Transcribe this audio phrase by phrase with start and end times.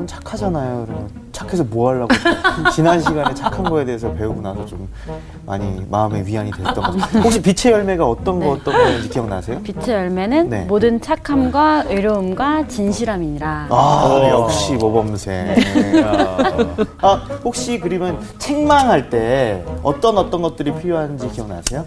[0.00, 0.86] 사람은 착하잖아요.
[1.32, 2.08] 착해서 뭐 하려고
[2.74, 4.88] 지난 시간에 착한 거에 대해서 배우고 나서 좀
[5.46, 6.98] 많이 마음의 위안이 됐던 거죠.
[7.22, 9.60] 혹시 빛의 열매가 어떤 거 어떤 거인지 기억나세요?
[9.62, 10.64] 빛의 열매는 네.
[10.64, 13.66] 모든 착함과 의로움과 진실함이니라.
[13.70, 15.56] 아 역시 모범생.
[17.00, 17.14] 아
[17.44, 21.84] 혹시 그러면 책망할 때 어떤 어떤 것들이 필요한지 기억나세요?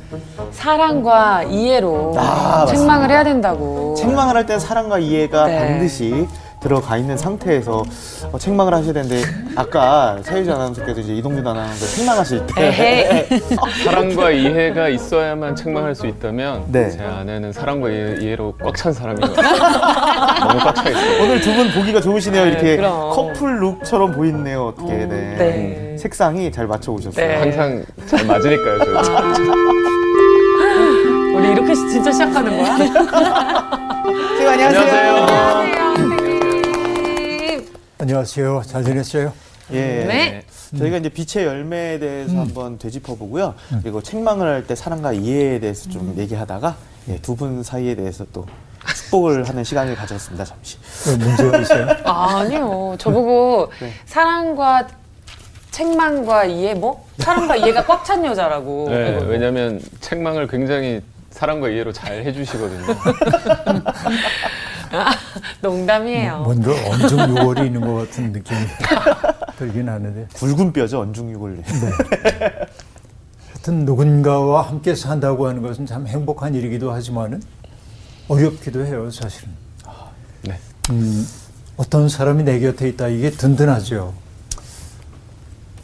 [0.51, 3.95] 사랑과 이해로 아, 책망을 해야 된다고.
[3.95, 5.57] 책망을 할때 사랑과 이해가 네.
[5.59, 6.27] 반드시
[6.63, 7.83] 들어가 있는 상태에서
[8.31, 9.21] 어, 책망을 하셔야 되는데
[9.55, 13.27] 아까 서유지 아나운서께서 이제 이동준 아나운서 책망하실 때.
[13.83, 16.89] 사랑과 이해가 있어야만 책망할 수 있다면 네.
[16.89, 19.57] 제 아내는 사랑과 이해, 로 꽉 찬 사람인 것 같아요.
[20.47, 21.23] 너무 꽉 차 있어요.
[21.23, 22.45] 오늘 두 분 보기가 좋으시네요.
[22.45, 23.09] 네, 이렇게 그럼.
[23.11, 24.67] 커플 룩처럼 보이네요.
[24.67, 25.05] 어떻게 네.
[25.05, 25.95] 네.
[25.99, 27.27] 색상이 잘 맞춰 오셨어요.
[27.27, 27.35] 네.
[27.39, 28.93] 항상 잘 맞으니까요, 저희.
[31.35, 32.77] 우리 이렇게 시- 진짜 시작하는 거야?
[32.77, 35.82] 선생님 안녕하세요.
[38.07, 38.63] 안녕하세요.
[38.67, 39.31] 잘 지냈어요?
[39.71, 39.79] 예.
[39.79, 40.43] 네.
[40.77, 43.55] 저희가 이제 빛의 열매에 대해서 한번 되짚어 보고요.
[43.81, 46.75] 그리고 책망을 할 때 사랑과 이해에 대해서 좀 얘기하다가
[47.07, 48.45] 예, 두분 사이에 대해서 또
[49.05, 50.43] 축복을 하는 시간을 가졌습니다.
[50.43, 50.77] 잠시.
[51.07, 51.87] 왜 문제가 있어요?
[52.03, 52.97] 아 니요.
[52.99, 53.93] 저보고 네.
[54.05, 54.85] 사랑과
[55.71, 57.07] 책망과 이해 뭐?
[57.19, 58.87] 사랑과 이해가 꽉 찬 여자라고.
[58.89, 59.17] 네.
[59.27, 61.01] 왜냐면 책망을 굉장히
[61.31, 62.85] 사랑과 이해로 잘 해주시거든요.
[65.61, 66.39] 농담이에요.
[66.39, 68.59] 뭔가 엄청 요월이 있는 것 같은 느낌이
[69.57, 70.27] 들긴 하는데.
[70.33, 71.63] 굵은 뼈죠 언중유골.
[73.49, 77.41] 하여튼 누군가와 함께 산다고 하는 것은 참 행복한 일이기도 하지만은
[78.27, 79.49] 어렵기도 해요, 사실은.
[80.43, 80.57] 네.
[80.91, 81.27] 음,
[81.77, 84.13] 어떤 사람이 내 곁에 있다, 이게 든든하죠.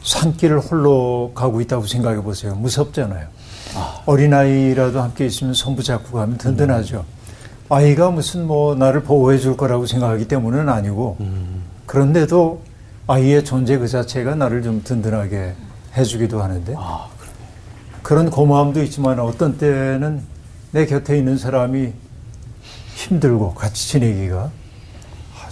[0.03, 2.55] 산길을 홀로 가고 있다고 생각해 보세요.
[2.55, 3.27] 무섭잖아요.
[4.05, 7.05] 어린아이라도 함께 있으면 손부 잡고 가면 든든하죠.
[7.69, 11.17] 아이가 무슨 뭐 나를 보호해 줄 거라고 생각하기 때문은 아니고
[11.85, 12.61] 그런데도
[13.07, 15.53] 아이의 존재 그 자체가 나를 좀 든든하게
[15.95, 16.75] 해주기도 하는데
[18.01, 20.21] 그런 고마움도 있지만 어떤 때는
[20.71, 21.93] 내 곁에 있는 사람이
[22.95, 24.49] 힘들고 같이 지내기가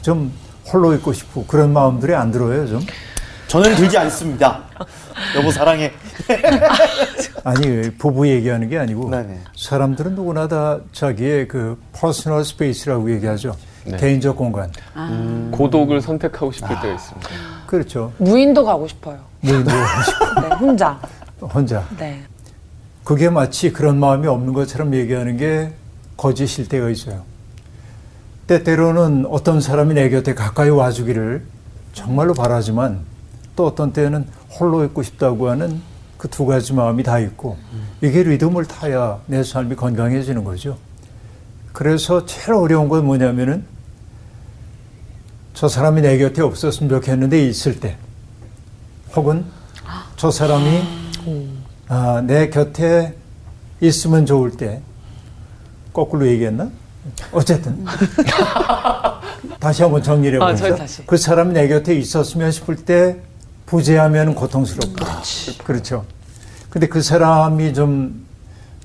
[0.02, 0.32] 좀
[0.72, 2.82] 홀로 있고 싶고 그런 마음들이 안 들어요 좀
[3.48, 4.62] 저는 들지 않습니다.
[5.38, 5.94] 여보 사랑해.
[7.48, 9.40] 아니 부부 얘기하는 게 아니고 네네.
[9.56, 13.96] 사람들은 누구나 다 자기의 그 personal space라고 얘기하죠 네.
[13.96, 14.70] 개인적 공간
[15.52, 17.30] 고독을 선택하고 싶을 때가 있습니다.
[17.66, 19.20] 그렇죠 무인도 가고 싶어요.
[19.40, 19.72] 무인도
[20.42, 21.00] 네, 혼자.
[21.40, 22.22] 혼자 네.
[23.06, 25.72] 그게 마치 그런 마음이 없는 것처럼 얘기하는 게
[26.18, 27.22] 거짓일 때가 있어요.
[28.48, 31.44] 때때로는 어떤 사람이 내 곁에 가까이 와주기를
[31.94, 33.00] 정말로 바라지만
[33.56, 34.28] 또 어떤 때는
[34.60, 35.82] 홀로 있고 싶다고 하는
[36.18, 37.58] 그 두 가지 마음이 다 있고
[38.02, 40.78] 이게 리듬을 타야 내 삶이 건강해지는 거죠.
[41.74, 43.66] 그래서 제일 어려운 건 뭐냐면은
[45.54, 47.98] 저 사람이 내 곁에 없었으면 좋겠는데 있을 때
[49.16, 49.46] 혹은
[50.16, 50.84] 저 사람이
[51.88, 53.16] 아, 내 곁에
[53.82, 54.82] 있으면 좋을 때
[55.94, 56.70] 거꾸로 얘기했나?
[57.32, 57.86] 어쨌든
[59.60, 60.68] 다시 한번 정리를 아, 해보자.
[60.70, 61.06] 저희 다시.
[61.06, 63.22] 그 사람이 내 곁에 있었으면 싶을 때
[63.68, 65.06] 부재하면 고통스럽고
[65.64, 66.06] 그렇죠.
[66.70, 68.26] 근데 그 사람이 좀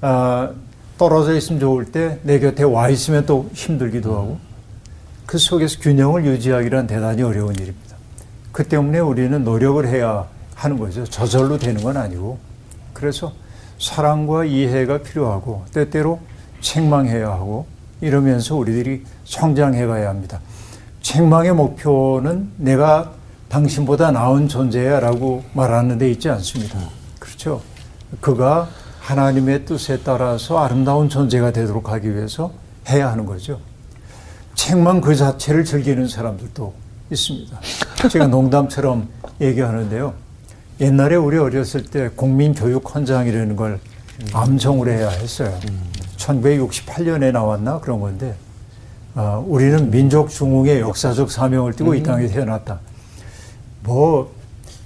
[0.03, 0.51] 아,
[0.99, 4.39] 떨어져 있으면 좋을 때 내 곁에 와 있으면 또 힘들기도 하고
[5.25, 7.97] 그 속에서 균형을 유지하기란 대단히 어려운 일입니다.
[8.51, 11.05] 그 때문에 우리는 노력을 해야 하는 거죠.
[11.05, 12.39] 저절로 되는 건 아니고.
[12.93, 13.33] 그래서
[13.79, 16.21] 사랑과 이해가 필요하고 때때로
[16.61, 17.67] 책망해야 하고
[18.01, 20.41] 이러면서 우리들이 성장해 가야 합니다.
[21.01, 23.13] 책망의 목표는 내가
[23.53, 26.79] 당신보다 나은 존재야 라고 말하는 데 있지 않습니다.
[27.19, 27.61] 그렇죠.
[28.23, 28.69] 그가
[29.01, 32.51] 하나님의 뜻에 따라서 아름다운 존재가 되도록 하기 위해서
[32.89, 33.61] 해야 하는 거죠.
[34.55, 36.73] 책망 그 자체를 즐기는 사람들도
[37.11, 37.61] 있습니다.
[38.11, 39.09] 제가 농담처럼
[39.39, 40.15] 얘기하는데요.
[40.81, 43.81] 옛날에 우리 어렸을 때 국민교육 헌장이라는 걸
[44.33, 45.55] 암송을 해야 했어요.
[46.17, 48.35] 1968년에 나왔나 그런 건데
[49.15, 52.81] 아, 우리는 민족 중흥의 역사적 사명을 띠고 이 땅에 태어났다.
[53.83, 54.33] 뭐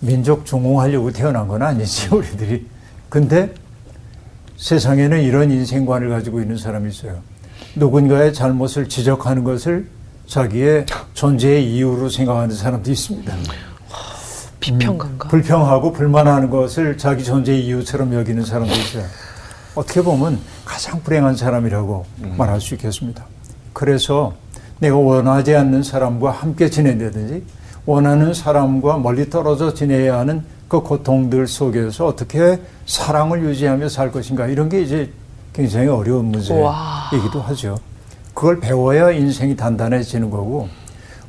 [0.01, 2.67] 민족 중흥하려고 태어난 건 아니지 우리들이.
[3.09, 3.55] 근데
[4.57, 7.19] 세상에는 이런 인생관을 가지고 있는 사람이 있어요.
[7.75, 9.87] 누군가의 잘못을 지적하는 것을
[10.27, 13.35] 자기의 존재의 이유로 생각하는 사람도 있습니다.
[14.61, 15.29] 비평가인가?
[15.29, 19.05] 불평하고 불만하는 것을 자기 존재의 이유처럼 여기는 사람도 있어요.
[19.75, 22.07] 어떻게 보면 가장 불행한 사람이라고
[22.37, 23.25] 말할 수 있겠습니다.
[23.73, 24.35] 그래서
[24.81, 27.45] 내가 원하지 않는 사람과 함께 지낸다든지
[27.87, 34.69] 원하는 사람과 멀리 떨어져 지내야 하는 그 고통들 속에서 어떻게 사랑을 유지하며 살 것인가 이런
[34.69, 35.13] 게 이제
[35.53, 37.79] 굉장히 어려운 문제이기도 하죠.
[38.35, 40.69] 그걸 배워야 인생이 단단해지는 거고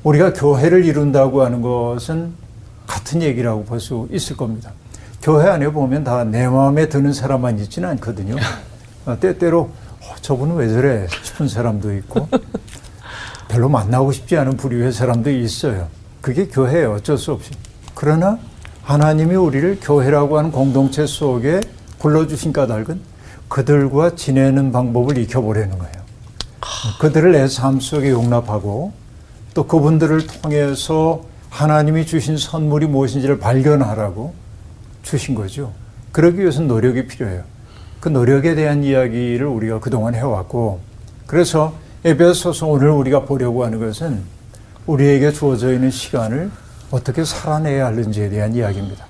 [0.03, 2.33] 우리가 교회를 이룬다고 하는 것은
[2.87, 4.71] 같은 얘기라고 볼 수 있을 겁니다.
[5.21, 8.35] 교회 안에 보면 다 내 마음에 드는 사람만 있지는 않거든요.
[9.05, 9.61] 어, 때때로
[10.01, 12.27] 어, 저분은 왜 저래 싶은 사람도 있고
[13.47, 15.87] 별로 만나고 싶지 않은 부류의 사람도 있어요.
[16.27, 16.95] 그게 교회예요.
[16.95, 17.51] 어쩔 수 없이.
[17.93, 18.37] 그러나
[18.83, 21.61] 하나님이 우리를 교회라고 하는 공동체 속에
[21.99, 22.99] 불러주신 까닭은
[23.47, 25.93] 그들과 지내는 방법을 익혀보려는 거예요.
[26.99, 28.91] 그들을 내 삶 속에 용납하고
[29.53, 34.33] 또 그분들을 통해서 하나님이 주신 선물이 무엇인지를 발견하라고
[35.03, 35.71] 주신 거죠.
[36.11, 37.43] 그러기 위해서는 노력이 필요해요.
[38.01, 40.81] 그 노력에 대한 이야기를 우리가 그동안 해왔고
[41.25, 41.73] 그래서
[42.03, 44.36] 에베소서 오늘 우리가 보려고 하는 것은
[44.87, 46.49] 우리에게 주어져 있는 시간을
[46.91, 49.05] 어떻게 살아내야 하는지에 대한 이야기입니다.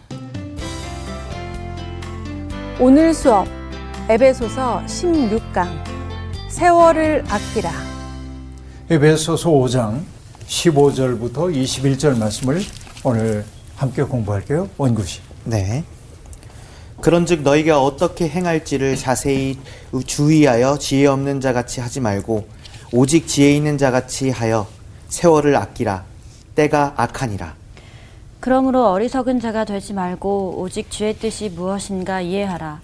[2.80, 3.48] 오늘 수업
[4.10, 5.68] 에베소서 16강
[6.50, 7.72] 세월을 아끼라
[8.90, 10.02] 에베소서 5장
[10.48, 12.62] 15절부터 21절 말씀을
[13.04, 13.46] 오늘
[13.76, 14.70] 함께 공부할게요.
[14.78, 15.22] 원구씨.
[15.44, 15.84] 네.
[17.02, 19.60] 그런즉 너희가 어떻게 행할지를 자세히
[20.08, 22.48] 주의하여 지혜 없는 자 같이 하지 말고
[22.92, 24.66] 오직 지혜 있는 자 같이 하여
[25.08, 26.04] 세월을 아끼라
[26.56, 27.54] 때가 악하니라
[28.40, 32.80] 그러므로 어리석은 자가 되지 말고 오직 주의 뜻이 무엇인가 이해하라.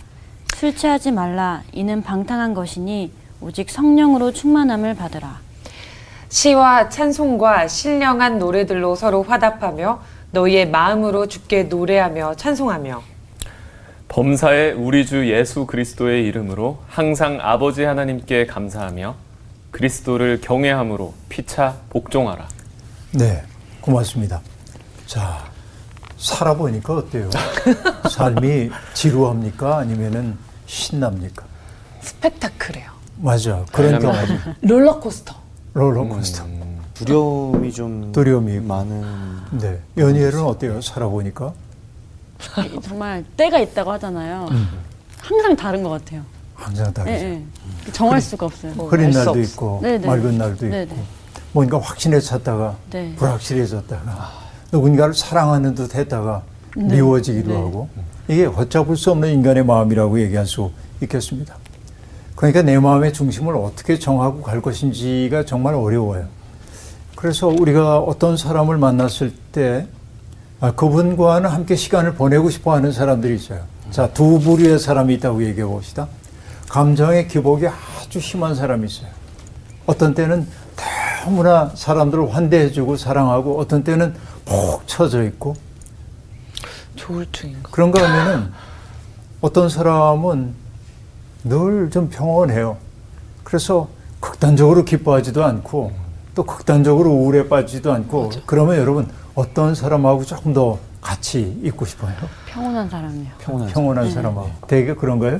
[0.56, 1.62] 술 취하지 말라.
[1.72, 5.40] 이는 방탕한 것이니 오직 성령으로 충만함을 받으라.
[6.30, 13.04] 시와 찬송과 신령한 노래들로 서로 화답하며 너희의 마음으로 주께 노래하며 찬송하며
[14.08, 19.16] 범사에 우리 주 예수 그리스도의 이름으로 항상 아버지 하나님께 감사하며
[19.74, 22.48] 그리스도를 경외함으로 피차 복종하라.
[23.12, 23.44] 네,
[23.82, 24.40] 고맙습니다.
[25.08, 25.44] 자,
[26.16, 27.30] 살아보니까 어때요?
[28.10, 29.80] 삶이 지루합니까?
[29.80, 30.38] 아니면은
[30.68, 31.44] 신납니까?
[32.02, 32.92] 스펙타클해요.
[33.18, 33.66] 맞아.
[33.72, 35.36] 그런 경험이 롤러코스터.
[35.74, 36.46] 롤러코스터.
[36.94, 39.04] 두려움이 좀 두려움이 많은
[39.60, 39.80] 네.
[39.98, 40.82] 연희엘은 어때요?
[40.82, 41.52] 살아보니까?
[42.84, 44.48] 정말 때가 있다고 하잖아요.
[44.52, 44.68] 음.
[45.20, 46.22] 항상 다른 것 같아요.
[46.56, 47.26] 항상 예, 다르죠.
[47.26, 47.44] 예.
[47.92, 48.74] 정할 수가 없어요.
[48.76, 49.42] 뭐 흐린 날도 없어.
[49.42, 50.08] 있고 네네.
[50.08, 50.96] 맑은 날도 있고 네네.
[51.52, 53.14] 뭔가 확신에 찼다가 네.
[53.16, 54.32] 불확실해졌다가
[54.72, 56.42] 누군가를 사랑하는 듯 했다가
[56.76, 57.56] 미워지기도 네.
[57.56, 57.90] 하고
[58.28, 60.72] 이게 걷잡을 수 없는 인간의 마음이라고 얘기할 수
[61.02, 61.56] 있겠습니다.
[62.36, 66.28] 그러니까 내 마음의 중심을 어떻게 정하고 갈 것인지가 정말 어려워요.
[67.16, 69.88] 그래서 우리가 어떤 사람을 만났을 때
[70.60, 73.62] 아, 그분과는 함께 시간을 보내고 싶어 하는 사람들이 있어요.
[73.92, 76.08] 자, 두 부류의 사람이 있다고 얘기해 봅시다.
[76.74, 79.08] 감정의 기복이 아주 심한 사람이 있어요.
[79.86, 80.48] 어떤 때는
[81.24, 85.54] 너무나 사람들을 환대해주고 사랑하고 어떤 때는 푹 처져 있고
[86.96, 87.70] 조울증인가?
[87.72, 88.52] 그런가 하면은
[89.42, 90.56] 어떤 사람은
[91.44, 92.78] 늘 좀 평온해요.
[93.44, 93.88] 그래서
[94.20, 95.92] 극단적으로 기뻐하지도 않고
[96.34, 102.14] 또 극단적으로 우울에 빠지지도 않고 그러면 여러분 어떤 사람하고 조금 더 같이 있고 싶어요?
[102.48, 103.28] 평온한 사람이요.
[103.38, 105.38] 평온한 평온한 사람하고 되게 그런가요?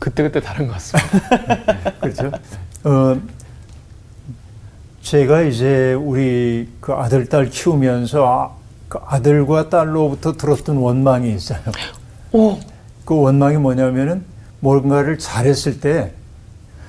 [0.00, 1.90] 어, 그때그때 다른 것 같습니다.
[2.00, 2.30] 그렇죠.
[2.84, 3.20] 어,
[5.02, 8.56] 제가 이제 우리 그 아들, 딸 키우면서 아,
[8.88, 11.60] 그 아들과 딸로부터 들었던 원망이 있어요.
[12.32, 12.58] 오,
[13.04, 14.24] 그 원망이 뭐냐면은
[14.60, 16.12] 뭔가를 잘했을 때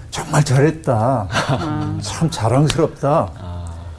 [0.10, 1.28] 정말 잘했다.
[2.02, 3.32] 참 자랑스럽다.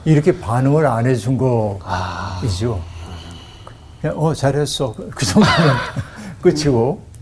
[0.05, 2.81] 이렇게 반응을 안 해준 거이죠.
[4.01, 4.93] 그냥 어, 잘했어.
[4.93, 5.75] 그 정도면
[6.41, 7.12] 끝이고.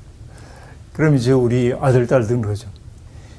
[0.94, 2.68] 그럼 이제 우리 아들, 딸들은 그러죠.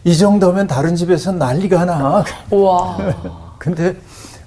[0.05, 2.25] 이 정도면 다른 집에서 난리가 나.
[2.51, 2.99] 우와.
[3.59, 3.95] 근데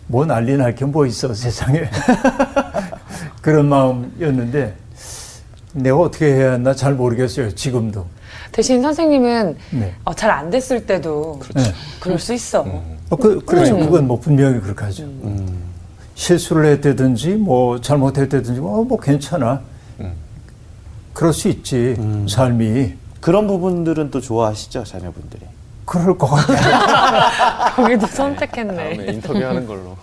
[0.08, 1.90] 뭐 난리 날 게 뭐 있어 세상에
[3.42, 4.76] 그런 마음이었는데
[5.74, 8.06] 내가 어떻게 해야 하나 잘 모르겠어요 지금도
[8.52, 9.94] 대신 선생님은 네.
[10.04, 11.64] 어, 잘안 됐을 때도 네.
[12.00, 12.62] 그럴 수 있어.
[13.10, 15.04] 어, 그, 그렇죠 그건 뭐 분명히 그렇게 하죠
[16.16, 19.62] 실수를 했다든지 뭐 잘못했다든지 뭐, 뭐 괜찮아
[21.16, 21.96] 그럴 수 있지
[22.30, 25.42] 삶이 그런 부분들은 또 좋아하시죠 자녀분들이
[25.86, 28.76] 그럴 것 같아요 거기도 선택했네.
[28.76, 29.96] 다음에 인터뷰하는 걸로.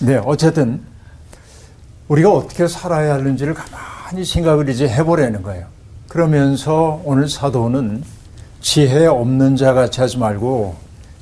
[0.00, 0.82] 네 어쨌든
[2.08, 5.66] 우리가 어떻게 살아야 하는지를 가만히 생각을 이제 해보려는 거예요
[6.08, 8.02] 그러면서 오늘 사도는
[8.60, 10.74] 지혜 없는 자 같이 하지 말고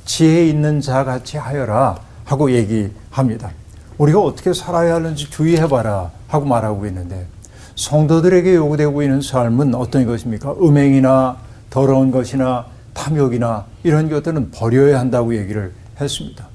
[0.07, 3.51] 지혜 있는 자 같이 하여라 하고 얘기합니다.
[3.99, 7.27] 우리가 어떻게 살아야 하는지 주의해봐라 하고 말하고 있는데
[7.77, 10.53] 성도들에게 요구되고 있는 삶은 어떤 것입니까?
[10.61, 11.37] 음행이나
[11.71, 16.47] 더러운 것이나 탐욕이나 이런 것들은 버려야 한다고 얘기를 했습니다.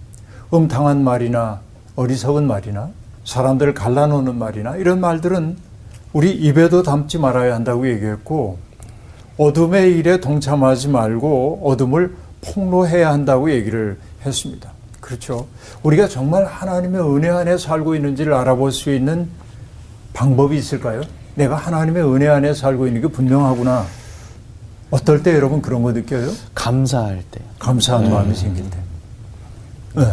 [0.54, 1.60] 음탕한 말이나
[1.96, 2.90] 어리석은 말이나
[3.26, 5.58] 사람들을 갈라놓는 말이나 이런 말들은
[6.14, 8.58] 우리 입에도 담지 말아야 한다고 얘기했고
[9.38, 14.72] 어둠의 일에 동참하지 말고 어둠을 폭로해야 한다고 얘기를 했습니다.
[15.00, 15.48] 그렇죠.
[15.84, 19.30] 우리가 정말 하나님의 은혜 안에 살고 있는지를 알아볼 수 있는
[20.14, 21.02] 방법이 있을까요?
[21.36, 23.86] 내가 하나님의 은혜 안에 살고 있는 게 분명하구나.
[24.92, 26.32] 어떨 때 여러분 그런 거 느껴요?
[26.56, 27.40] 감사할 때.
[27.60, 28.78] 감사한 마음이 생길 때.
[29.96, 30.06] 네.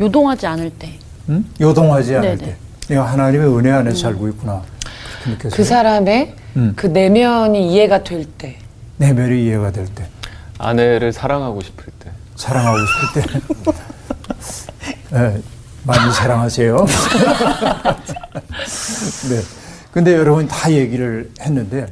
[0.00, 0.90] 요동하지 않을 때.
[1.28, 1.50] 음?
[1.60, 2.50] 요동하지 않을 네네.
[2.50, 2.56] 때.
[2.88, 4.62] 내가 하나님의 은혜 안에 살고 있구나.
[5.38, 6.72] 그 사람의 음.
[6.76, 8.58] 그 내면이 이해가 될 때.
[8.98, 10.06] 내면이 이해가 될 때.
[10.58, 12.10] 아내를 사랑하고 싶을 때.
[12.36, 13.40] 사랑하고 싶을 때.
[15.10, 15.42] 네,
[15.84, 16.76] 많이 사랑하세요.
[19.28, 19.40] 네.
[19.92, 21.86] 근데 여러분 다 얘기를 했는데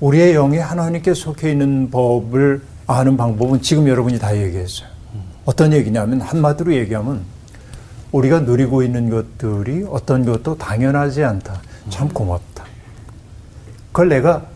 [0.00, 4.88] 우리의 영이 하나님께 속해 있는 법을 아는 방법은 지금 여러분이 다 얘기했어요.
[5.44, 7.24] 어떤 얘기냐면 한마디로 얘기하면
[8.12, 11.60] 우리가 누리고 있는 것들이 어떤 것도 당연하지 않다.
[11.90, 12.64] 참 고맙다.
[13.92, 14.46] 그걸 내가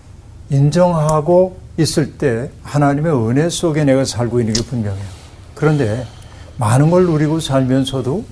[0.50, 5.04] 인정하고 있을 때 하나님의 은혜 속에 내가 살고 있는 게 분명해요.
[5.54, 6.06] 그런데
[6.56, 8.24] 많은 걸 누리고 살면서도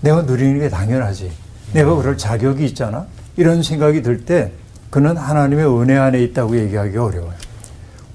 [0.00, 1.30] 내가 누리는 게 당연하지.
[1.72, 3.06] 내가 그럴 자격이 있잖아.
[3.36, 4.52] 이런 생각이 들 때
[4.90, 7.34] 그는 하나님의 은혜 안에 있다고 얘기하기 어려워요.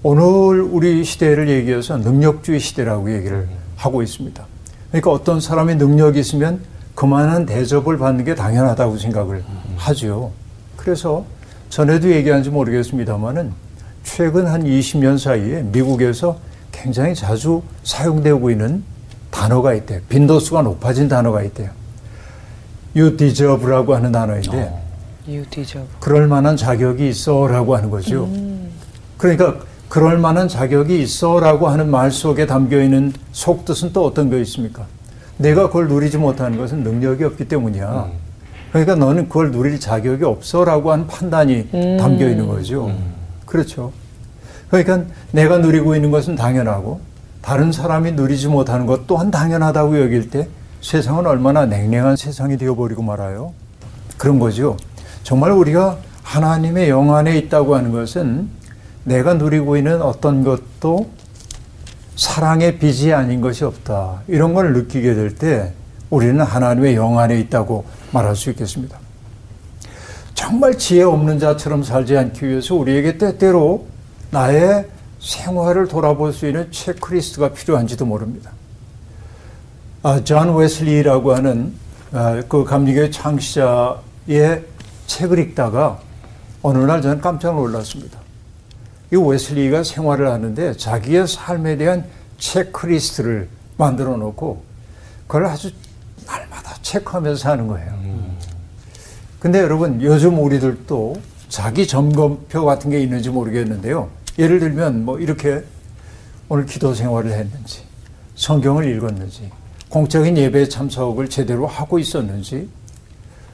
[0.01, 3.47] 오늘 우리 시대를 얘기해서 능력주의 시대라고 얘기를
[3.77, 4.43] 하고 있습니다.
[4.89, 6.61] 그러니까 어떤 사람이 능력이 있으면
[6.95, 9.43] 그만한 대접을 받는 게 당연하다고 생각을
[9.77, 10.31] 하죠.
[10.77, 11.25] 그래서
[11.69, 13.51] 전에도 얘기한지 모르겠습니다만은
[14.03, 16.37] 최근 한 20년 사이에 미국에서
[16.71, 18.83] 굉장히 자주 사용되고 있는
[19.43, 19.99] 단어가 있대요.
[20.07, 21.69] 빈도수가 높아진 단어가 있대요.
[22.95, 24.81] You deserve라고 하는 단어인데
[25.27, 25.89] You deserve.
[25.99, 28.29] 그럴 만한 자격이 있어라고 하는 거죠.
[29.17, 29.57] 그러니까
[29.89, 34.85] 그럴 만한 자격이 있어라고 하는 말 속에 담겨 있는 속뜻은 또 어떤 거 있습니까?
[35.37, 38.11] 내가 그걸 누리지 못하는 것은 능력이 없기 때문이야.
[38.69, 42.91] 그러니까 너는 그걸 누릴 자격이 없어라고 하는 판단이 담겨 있는 거죠.
[43.45, 43.91] 그렇죠.
[44.69, 47.01] 그러니까 내가 누리고 있는 것은 당연하고
[47.43, 50.47] 다른 사람이 누리지 못하는 것 또한 당연하다고 여길 때
[50.81, 53.53] 세상은 얼마나 냉랭한 세상이 되어버리고 말아요.
[54.17, 54.77] 그런 거죠.
[55.23, 58.47] 정말 우리가 하나님의 영 안에 있다고 하는 것은
[59.03, 61.09] 내가 누리고 있는 어떤 것도
[62.15, 64.21] 사랑의 빚이 아닌 것이 없다.
[64.27, 65.73] 이런 걸 느끼게 될 때
[66.09, 68.97] 우리는 하나님의 영 안에 있다고 말할 수 있겠습니다.
[70.33, 73.87] 정말 지혜 없는 자처럼 살지 않기 위해서 우리에게 때때로
[74.31, 74.87] 나의
[75.23, 78.51] 생활을 돌아볼 수 있는 체크리스트가 필요한지도 모릅니다.
[80.03, 81.73] 아, 존 웨슬리라고 하는
[82.11, 84.65] 아, 그 감리교의 창시자의
[85.07, 85.99] 책을 읽다가
[86.61, 88.19] 어느 날 저는 깜짝 놀랐습니다.
[89.11, 92.05] 이 웨슬리가 생활을 하는데 자기의 삶에 대한
[92.37, 94.63] 체크리스트를 만들어 놓고
[95.27, 95.71] 그걸 아주
[96.27, 97.93] 날마다 체크하면서 하는 거예요.
[99.39, 101.15] 근데 여러분 요즘 우리들도
[101.47, 104.09] 자기 점검표 같은 게 있는지 모르겠는데요.
[104.37, 105.63] 예를 들면 뭐 이렇게
[106.49, 107.83] 오늘 기도 생활을 했는지
[108.35, 109.51] 성경을 읽었는지
[109.89, 112.67] 공적인 예배 참석을 제대로 하고 있었는지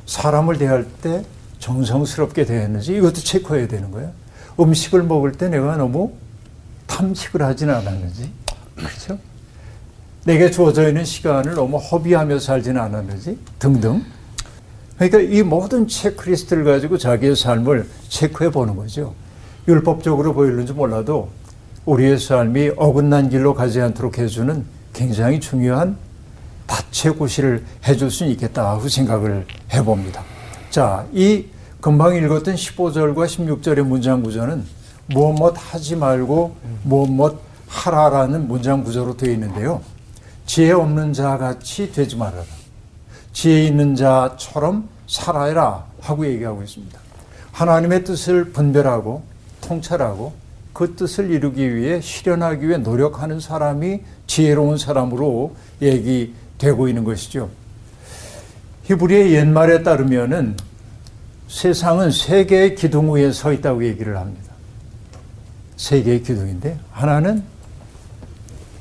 [0.06, 1.24] 사람을 대할 때
[1.60, 4.12] 정성스럽게 대했는지 이것도 체크해야 되는 거예요.
[4.60, 6.14] 음식을 먹을 때 내가 너무
[6.88, 8.32] 탐식을 하진 않았는지
[8.76, 9.20] 그렇죠?
[10.26, 14.04] 내게 주어져 있는 시간을 너무 허비하며 살지는 않았는지 등등.
[14.96, 19.14] 그러니까 이 모든 체크리스트를 가지고 자기의 삶을 체크해 보는 거죠.
[19.70, 21.30] 율법적으로 보이는지 몰라도
[21.86, 25.96] 우리의 삶이 어긋난 길로 가지 않도록 해주는 굉장히 중요한
[26.66, 30.24] 다채구시를 해줄 수 있겠다 고 생각을 해봅니다.
[30.72, 31.46] 자, 이
[31.82, 34.66] 금방 읽었던 15절과 16절의 문장 구조는
[35.08, 39.82] 무엇 뭐 하지 말고 무엇 뭐 하라라는 문장 구조로 되어 있는데요.
[40.46, 42.44] 지혜 없는 자 같이 되지 말아라.
[43.32, 47.00] 지혜 있는 자처럼 살아라 하고 얘기하고 있습니다.
[47.52, 49.29] 하나님의 뜻을 분별하고
[49.62, 50.34] 통찰하고
[50.74, 57.50] 그 뜻을 이루기 위해 실현하기 위해 노력하는 사람이 지혜로운 사람으로 얘기되고 있는 것이죠.
[58.84, 60.56] 히브리의 옛말에 따르면은
[61.48, 64.54] 세상은 세 개의 기둥 위에 서 있다고 얘기를 합니다.
[65.78, 67.44] 세 개의 기둥인데 하나는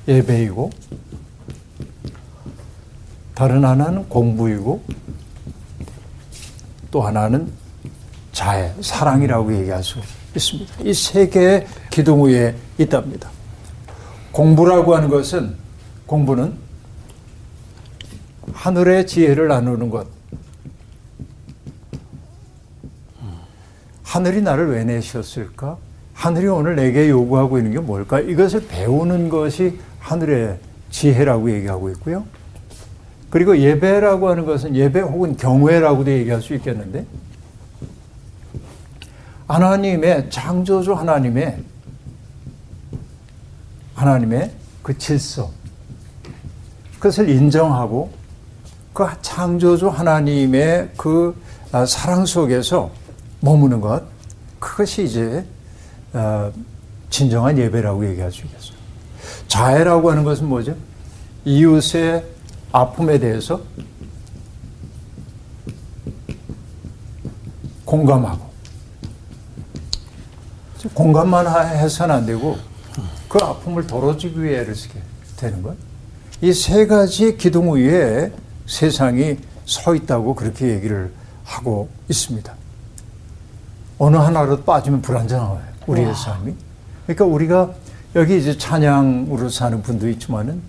[0.07, 0.71] 예배이고
[3.35, 4.83] 다른 하나는 공부이고
[6.91, 7.51] 또 하나는
[8.33, 9.99] 자애, 사랑이라고 얘기할 수
[10.35, 10.75] 있습니다.
[10.85, 13.31] 이 세 개의 기둥 위에 있답니다.
[14.33, 15.55] 공부라고 하는 것은
[16.07, 16.55] 공부는
[18.53, 20.07] 하늘의 지혜를 나누는 것.
[24.03, 25.77] 하늘이 나를 왜 내셨을까?
[26.15, 28.21] 하늘이 오늘 내게 요구하고 있는 게 뭘까?
[28.21, 30.59] 이것을 배우는 것이 하늘의
[30.91, 32.25] 지혜라고 얘기하고 있고요.
[33.31, 37.05] 그리고 예배라고 하는 것은 예배 혹은 경외라고도 얘기할 수 있겠는데
[39.49, 41.65] 하나님의 창조주 하나님의
[43.95, 44.53] 하나님의
[44.83, 45.51] 그 질서
[46.95, 48.13] 그것을 인정하고
[48.93, 51.35] 그 창조주 하나님의 그
[51.73, 52.91] 아, 사랑 속에서
[53.41, 54.03] 머무는 것
[54.59, 55.45] 그것이 이제
[56.13, 56.53] 어,
[57.11, 58.77] 진정한 예배라고 얘기할 수 있겠어요.
[59.47, 60.77] 자애라고 하는 것은 뭐죠?
[61.45, 62.25] 이웃의
[62.73, 63.61] 아픔에 대해서
[67.85, 68.48] 공감하고
[70.95, 72.57] 공감만 해서는 안 되고
[73.29, 75.01] 그 아픔을 덜어주기 위해 애를 쓰게
[75.37, 75.77] 되는 것.
[76.41, 78.33] 이세 가지 기둥 위에
[78.67, 81.13] 세상이 서 있다고 그렇게 얘기를
[81.45, 82.55] 하고 있습니다.
[83.99, 85.61] 어느 하나로 빠지면 불안정해요.
[85.87, 86.55] 우리의 삶이.
[87.07, 87.71] 그러니까 우리가
[88.15, 90.63] 여기 이제 찬양으로 사는 분도 있지만은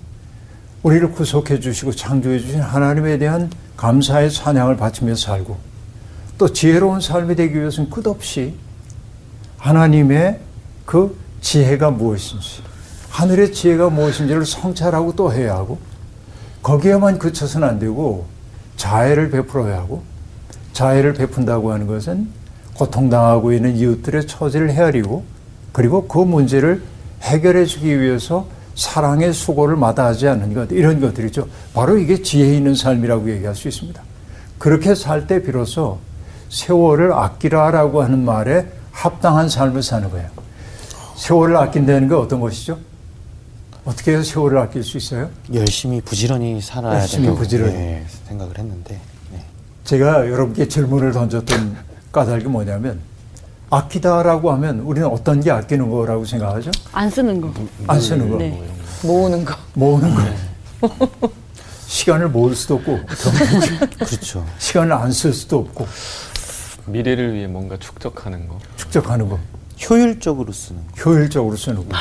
[0.84, 5.58] 우리를 구속해 주시고 창조해 주신 하나님에 대한 감사의 찬양을 바치며 살고
[6.38, 8.56] 또 지혜로운 삶이 되기 위해서는 끝없이
[9.60, 10.40] 하나님의
[10.86, 12.64] 그 지혜가 무엇인지
[13.10, 15.78] 하늘의 지혜가 무엇인지를 성찰하고 또 해야 하고
[16.64, 18.26] 거기에만 그쳐서는 안 되고
[18.78, 20.04] 자애를 베풀어야 하고
[20.74, 22.30] 자애를 베푼다고 하는 것은
[22.76, 25.24] 고통당하고 있는 이웃들의 처지를 헤아리고
[25.74, 26.82] 그리고 그 문제를
[27.22, 31.48] 해결해 주기 위해서 사랑의 수고를 마다하지 않는 것 이런 것들이죠.
[31.74, 34.02] 바로 이게 지혜 있는 삶이라고 얘기할 수 있습니다.
[34.58, 36.00] 그렇게 살 때 비로소
[36.50, 40.28] 세월을 아끼라라고 하는 말에 합당한 삶을 사는 거예요.
[41.16, 42.78] 세월을 아낀다는 게 어떤 것이죠?
[43.86, 45.30] 어떻게 해서 세월을 아낄 수 있어요?
[45.54, 47.74] 열심히 부지런히 살아야 열심히 된다고 부지런히.
[47.74, 49.00] 예, 생각을 했는데
[49.32, 49.44] 네.
[49.84, 51.78] 제가 여러분께 질문을 던졌던
[52.12, 53.00] 까닭이 뭐냐면
[53.70, 56.72] 아끼다라고 하면 우리는 어떤 게 아끼는 거라고 생각하죠?
[56.92, 57.52] 안 쓰는 거.
[57.88, 58.62] 안 쓰는 거, 네.
[59.04, 59.56] 모으는 거.
[59.74, 60.22] 모으는 거.
[61.88, 63.00] 시간을 모을 수도 없고
[64.06, 64.46] 그렇죠.
[64.60, 65.88] 시간을 안 쓸 수도 없고
[66.92, 68.60] 미래를 위해 뭔가 축적하는 거.
[68.78, 69.40] 축적하는 거.
[69.90, 71.02] 효율적으로 쓰는 거.
[71.04, 71.98] 효율적으로 쓰는 거.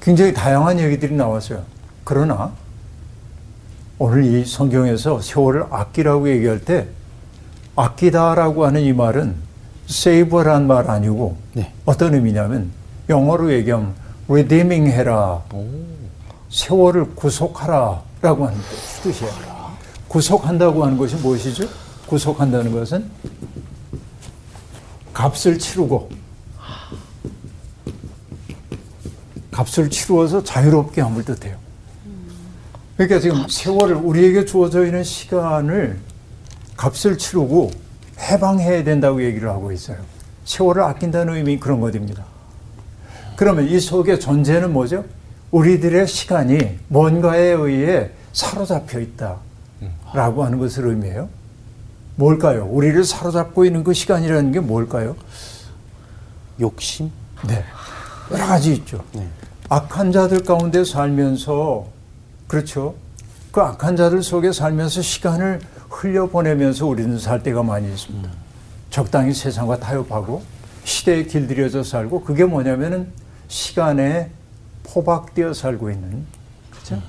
[0.00, 1.62] 굉장히 다양한 얘기들이 나왔어요.
[2.04, 2.52] 그러나
[3.98, 6.88] 오늘 이 성경에서 세월을 아끼라고 얘기할 때
[7.76, 9.36] 아끼다라고 하는 이 말은
[9.88, 11.72] save란 말 아니고 네.
[11.84, 12.72] 어떤 의미냐면
[13.08, 13.94] 영어로 얘기하면
[14.28, 15.42] redeeming 해라.
[16.50, 18.58] 세월을 구속하라라고 하는
[19.02, 19.32] 뜻이에요.
[20.08, 21.68] 구속한다고 하는 것이 무엇이죠?
[22.12, 23.10] 구속한다는 것은
[25.14, 26.10] 값을 치르고
[29.50, 31.56] 값을 치루어서 자유롭게 함을 뜻해요.
[32.98, 35.98] 그러니까 지금 세월을 우리에게 주어져 있는 시간을
[36.76, 37.70] 값을 치르고
[38.18, 39.96] 해방해야 된다고 얘기를 하고 있어요.
[40.44, 42.26] 세월을 아낀다는 의미 그런 것입니다.
[43.36, 45.06] 그러면 이 속의 존재는 뭐죠?
[45.50, 51.41] 우리들의 시간이 뭔가에 의해 사로잡혀 있다라고 하는 것을 의미해요.
[52.16, 52.66] 뭘까요?
[52.70, 55.16] 우리를 사로잡고 있는 그 시간이라는 게 뭘까요?
[56.60, 57.10] 욕심?
[57.46, 57.64] 네.
[58.30, 59.02] 여러 가지 있죠.
[59.12, 59.28] 네.
[59.68, 61.86] 악한 자들 가운데 살면서,
[62.46, 62.94] 그렇죠.
[63.50, 68.28] 그 악한 자들 속에 살면서 시간을 흘려보내면서 우리는 살 때가 많이 있습니다.
[68.90, 70.42] 적당히 세상과 타협하고
[70.84, 73.12] 시대에 길들여져 살고 그게 뭐냐면은
[73.48, 74.30] 시간에
[74.84, 76.26] 포박되어 살고 있는,
[76.70, 77.02] 그렇죠.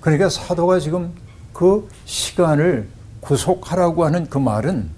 [0.00, 1.12] 그러니까 사도가 지금
[1.52, 2.88] 그 시간을
[3.26, 4.88] 구속하라고 하는 그 말은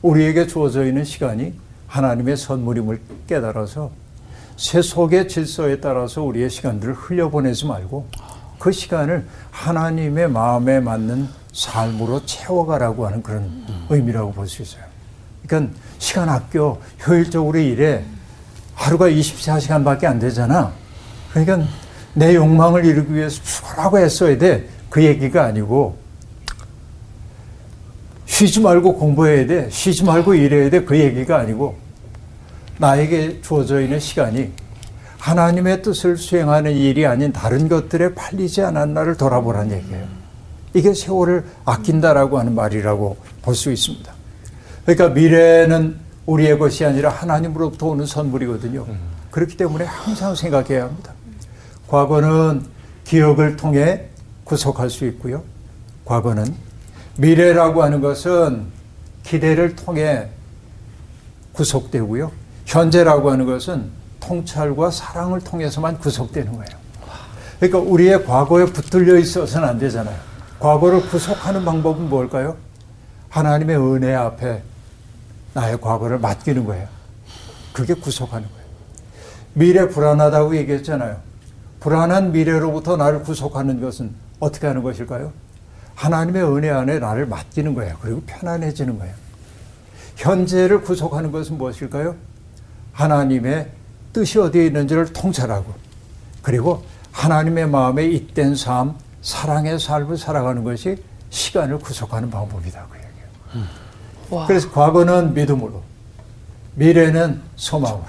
[0.00, 1.52] 우리에게 주어져 있는 시간이
[1.88, 3.90] 하나님의 선물임을 깨달아서
[4.56, 8.06] 세속의 질서에 따라서 우리의 시간들을 흘려보내지 말고
[8.60, 14.84] 그 시간을 하나님의 마음에 맞는 삶으로 채워가라고 하는 그런 의미라고 볼 수 있어요.
[15.44, 18.04] 그러니까 시간 아껴 효율적으로 일해
[18.74, 20.72] 하루가 24시간밖에 안 되잖아.
[21.32, 21.68] 그러니까
[22.14, 24.68] 내 욕망을 이루기 위해서 죽어라고 했어야 돼.
[24.88, 26.05] 그 얘기가 아니고
[28.36, 29.70] 쉬지 말고 공부해야 돼.
[29.70, 30.84] 쉬지 말고 일해야 돼.
[30.84, 31.74] 그 얘기가 아니고
[32.76, 34.52] 나에게 주어져 있는 시간이
[35.16, 40.04] 하나님의 뜻을 수행하는 일이 아닌 다른 것들에 팔리지 않았나를 돌아보라는 얘기예요.
[40.74, 44.12] 이게 세월을 아낀다라고 하는 말이라고 볼 수 있습니다.
[44.84, 45.96] 그러니까 미래는
[46.26, 48.86] 우리의 것이 아니라 하나님으로부터 오는 선물이거든요.
[49.30, 51.14] 그렇기 때문에 항상 생각해야 합니다.
[51.88, 52.66] 과거는
[53.04, 54.08] 기억을 통해
[54.44, 55.42] 구속할 수 있고요.
[56.04, 56.65] 과거는
[57.18, 58.66] 미래라고 하는 것은
[59.22, 60.28] 기대를 통해
[61.52, 62.30] 구속되고요.
[62.66, 66.86] 현재라고 하는 것은 통찰과 사랑을 통해서만 구속되는 거예요.
[67.58, 70.16] 그러니까 우리의 과거에 붙들려 있어서는 안 되잖아요.
[70.58, 72.56] 과거를 구속하는 방법은 뭘까요?
[73.30, 74.62] 하나님의 은혜 앞에
[75.54, 76.88] 나의 과거를 맡기는 거예요.
[77.72, 78.66] 그게 구속하는 거예요.
[79.54, 81.16] 미래 불안하다고 얘기했잖아요.
[81.80, 85.32] 불안한 미래로부터 나를 구속하는 것은 어떻게 하는 것일까요?
[85.96, 87.96] 하나님의 은혜 안에 나를 맡기는 거예요.
[88.00, 89.14] 그리고 편안해지는 거예요.
[90.16, 92.14] 현재를 구속하는 것은 무엇일까요?
[92.92, 93.70] 하나님의
[94.12, 95.74] 뜻이 어디에 있는지를 통찰하고
[96.42, 102.86] 그리고 하나님의 마음에 잇된 삶 사랑의 삶을 살아가는 것이 시간을 구속하는 방법이다.
[102.90, 103.68] 그 얘기예요.
[104.30, 104.46] 와.
[104.46, 105.82] 그래서 과거는 믿음으로,
[106.74, 108.04] 미래는 소망으로,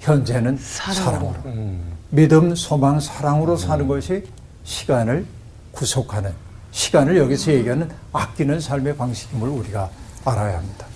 [0.00, 1.04] 현재는 사랑으로.
[1.04, 1.34] 사랑으로.
[1.46, 1.92] 음.
[2.10, 4.24] 믿음, 소망, 사랑으로 사는 것이
[4.64, 5.24] 시간을
[5.70, 6.32] 구속하는,
[6.70, 9.90] 시간을 여기서 얘기하는 아끼는 삶의 방식임을 우리가
[10.24, 10.86] 알아야 합니다.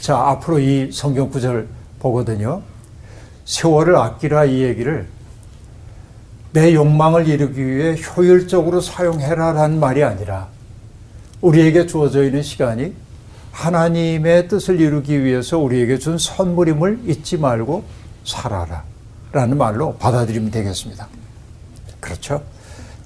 [0.00, 1.68] 자, 앞으로 이 성경 구절
[1.98, 2.62] 보거든요.
[3.44, 5.08] 세월을 아끼라 이 얘기를
[6.52, 10.48] 내 욕망을 이루기 위해 효율적으로 사용해라라는 말이 아니라
[11.40, 12.94] 우리에게 주어져 있는 시간이
[13.52, 17.84] 하나님의 뜻을 이루기 위해서 우리에게 준 선물임을 잊지 말고
[18.24, 18.84] 살아라.
[19.32, 21.08] 라는 말로 받아들이면 되겠습니다.
[22.00, 22.42] 그렇죠?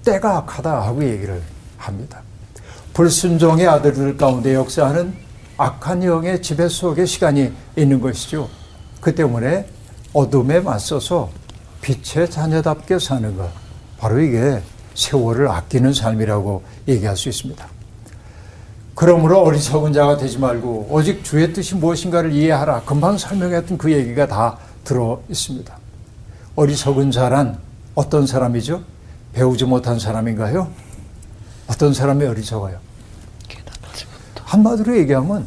[0.04, 1.42] 때가 악하다 하고 얘기를
[1.82, 2.22] 합니다.
[2.94, 5.14] 불순종의 아들들 가운데 역사하는
[5.56, 8.48] 악한 영의 지배 속에 시간이 있는 것이죠.
[9.00, 9.66] 그 때문에
[10.12, 11.30] 어둠에 맞서서
[11.80, 13.50] 빛의 자녀답게 사는 것.
[13.98, 14.62] 바로 이게
[14.94, 17.66] 세월을 아끼는 삶이라고 얘기할 수 있습니다.
[18.94, 22.82] 그러므로 어리석은 자가 되지 말고 오직 주의 뜻이 무엇인가를 이해하라.
[22.82, 25.74] 금방 설명했던 그 얘기가 다 들어 있습니다.
[26.54, 27.58] 어리석은 자란
[27.94, 28.82] 어떤 사람이죠?
[29.32, 30.68] 배우지 못한 사람인가요?
[31.72, 32.78] 어떤 사람이 어리석어요?
[34.44, 35.46] 한마디로 얘기하면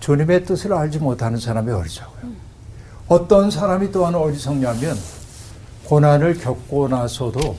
[0.00, 2.32] 주님의 뜻을 알지 못하는 사람이 어리석어요.
[3.08, 4.98] 어떤 사람이 또한 어리석냐면
[5.84, 7.56] 고난을 겪고 나서도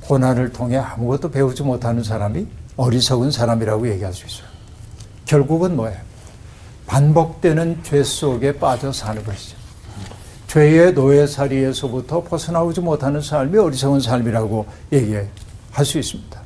[0.00, 2.46] 고난을 통해 아무것도 배우지 못하는 사람이
[2.78, 4.48] 어리석은 사람이라고 얘기할 수 있어요.
[5.26, 5.98] 결국은 뭐예요?
[6.86, 9.56] 반복되는 죄 속에 빠져 사는 것이죠.
[10.46, 15.28] 죄의 노예살이에서부터 벗어나오지 못하는 삶이 어리석은 삶이라고 얘기할
[15.84, 16.39] 수 있습니다.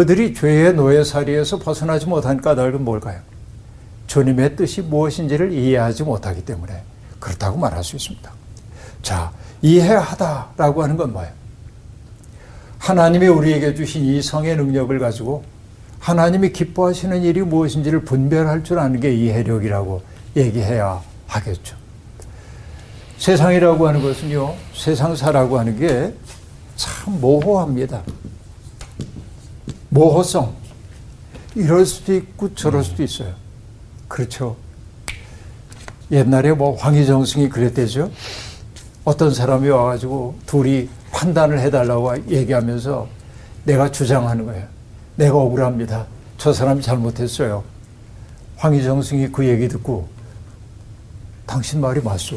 [0.00, 3.20] 그들이 죄의 노예살이에서 벗어나지 못한 까닭은 뭘까요?
[4.06, 6.82] 주님의 뜻이 무엇인지를 이해하지 못하기 때문에
[7.18, 8.32] 그렇다고 말할 수 있습니다.
[9.02, 11.30] 자, 이해하다라고 하는 건 뭐예요?
[12.78, 15.44] 하나님이 우리에게 주신 이 성의 능력을 가지고
[15.98, 20.00] 하나님이 기뻐하시는 일이 무엇인지를 분별할 줄 아는 게 이해력이라고
[20.34, 21.76] 얘기해야 하겠죠.
[23.18, 26.14] 세상이라고 하는 것은요, 세상사라고 하는 게
[26.80, 28.02] 참 모호합니다.
[29.90, 30.54] 모호성.
[31.54, 33.34] 이럴 수도 있고 저럴 수도 있어요.
[34.08, 34.56] 그렇죠.
[36.10, 38.10] 옛날에 뭐 황희정승이 그랬대죠.
[39.04, 43.08] 어떤 사람이 와가지고 둘이 판단을 해달라고 얘기하면서
[43.64, 44.66] 내가 주장하는 거예요.
[45.16, 46.06] 내가 억울합니다.
[46.38, 47.64] 저 사람이 잘못했어요.
[48.56, 50.08] 황희정승이 그 얘기 듣고
[51.46, 52.36] 당신 말이 맞소.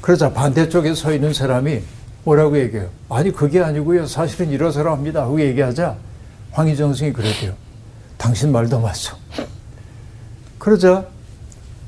[0.00, 1.82] 그러자 반대쪽에 서 있는 사람이
[2.24, 2.88] 뭐라고 얘기해요?
[3.08, 4.06] 아니 그게 아니고요.
[4.06, 5.22] 사실은 이러저러 합니다.
[5.22, 5.96] 하고 얘기하자
[6.54, 7.52] 황희정 승이 그랬대요.
[8.16, 9.16] 당신 말도 맞소.
[10.58, 11.04] 그러자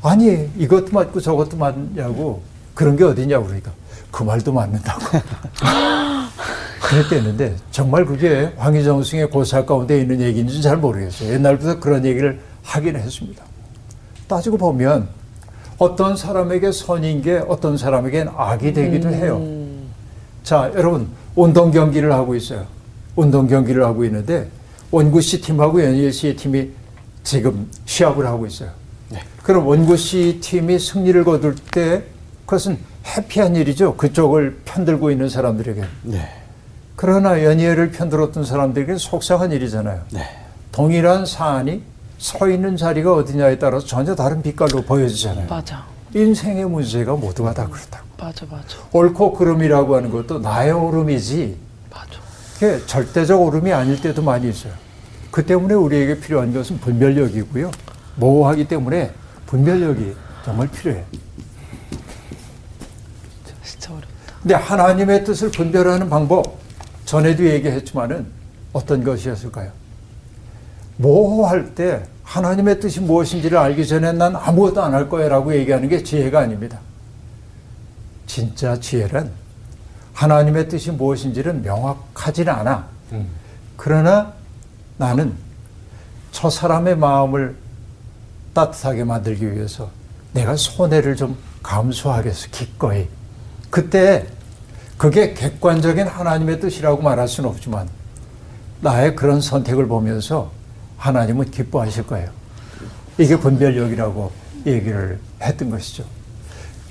[0.03, 2.43] 아니 이것도 맞고 저것도 맞냐고
[2.75, 3.73] 그런 게 어디냐고 그러니까
[4.11, 5.01] 그 말도 맞는다고.
[6.83, 11.33] 그랬겠는데 정말 그게 황희정 승의 고사 가운데 있는 얘기인지 잘 모르겠어요.
[11.33, 13.45] 옛날부터 그런 얘기를 하긴 했습니다.
[14.29, 15.09] 따지고 보면
[15.79, 19.43] 어떤 사람에게 선인 게 어떤 사람에겐 악이 되기도 해요.
[20.43, 22.67] 자, 여러분 운동 경기를 하고 있어요.
[23.17, 24.49] 운동 경기를 하고 있는데
[24.91, 26.71] 원구씨 팀하고 연일씨 팀이
[27.23, 28.71] 지금 시합을 하고 있어요.
[29.43, 32.03] 그럼 원구씨 팀이 승리를 거둘 때
[32.47, 33.97] 그것은 해피한 일이죠.
[33.97, 35.85] 그쪽을 편들고 있는 사람들에게.
[36.03, 36.29] 네.
[36.97, 40.03] 그러나 연희를 편들었던 사람들에게 속상한 일이잖아요.
[40.11, 40.23] 네.
[40.73, 41.83] 동일한 사안이
[42.19, 45.47] 서 있는 자리가 어디냐에 따라서 전혀 다른 빛깔로 보여지잖아요.
[45.49, 45.85] 맞아.
[46.15, 48.05] 인생의 문제가 모두가 다 그렇다고.
[48.19, 48.79] 맞아, 맞아.
[48.93, 51.57] 옳고 그름이라고 하는 것도 나의 오름이지
[52.87, 54.73] 절대적 오름이 아닐 때도 많이 있어요.
[55.31, 57.71] 그 때문에 우리에게 필요한 것은 분별력이고요.
[58.17, 59.13] 모호하기 때문에
[59.47, 60.15] 분별력이
[60.45, 61.05] 정말 필요해요.
[63.63, 64.09] 진짜 어렵다.
[64.43, 66.59] 근데 하나님의 뜻을 분별하는 방법
[67.05, 68.27] 전에도 얘기했지만은
[68.73, 69.71] 어떤 것이었을까요?
[70.97, 76.41] 모호할 때 하나님의 뜻이 무엇인지를 알기 전에 난 아무것도 안 할 거야라고 얘기하는 게 지혜가
[76.41, 76.79] 아닙니다.
[78.27, 79.31] 진짜 지혜는
[80.17, 82.87] 하나님의 뜻이 무엇인지는 명확하지는 않아.
[83.13, 83.29] 음.
[83.77, 84.33] 그러나
[84.97, 85.35] 나는
[86.33, 87.55] 저 사람의 마음을
[88.55, 89.91] 따뜻하게 만들기 위해서
[90.33, 93.07] 내가 손해를 좀 감수하겠어, 기꺼이.
[93.69, 94.27] 그때
[94.97, 97.87] 그게 객관적인 하나님의 뜻이라고 말할 수는 없지만
[98.81, 100.51] 나의 그런 선택을 보면서
[100.97, 102.31] 하나님은 기뻐하실 거예요.
[103.19, 104.33] 이게 분별력이라고
[104.65, 106.05] 얘기를 했던 것이죠.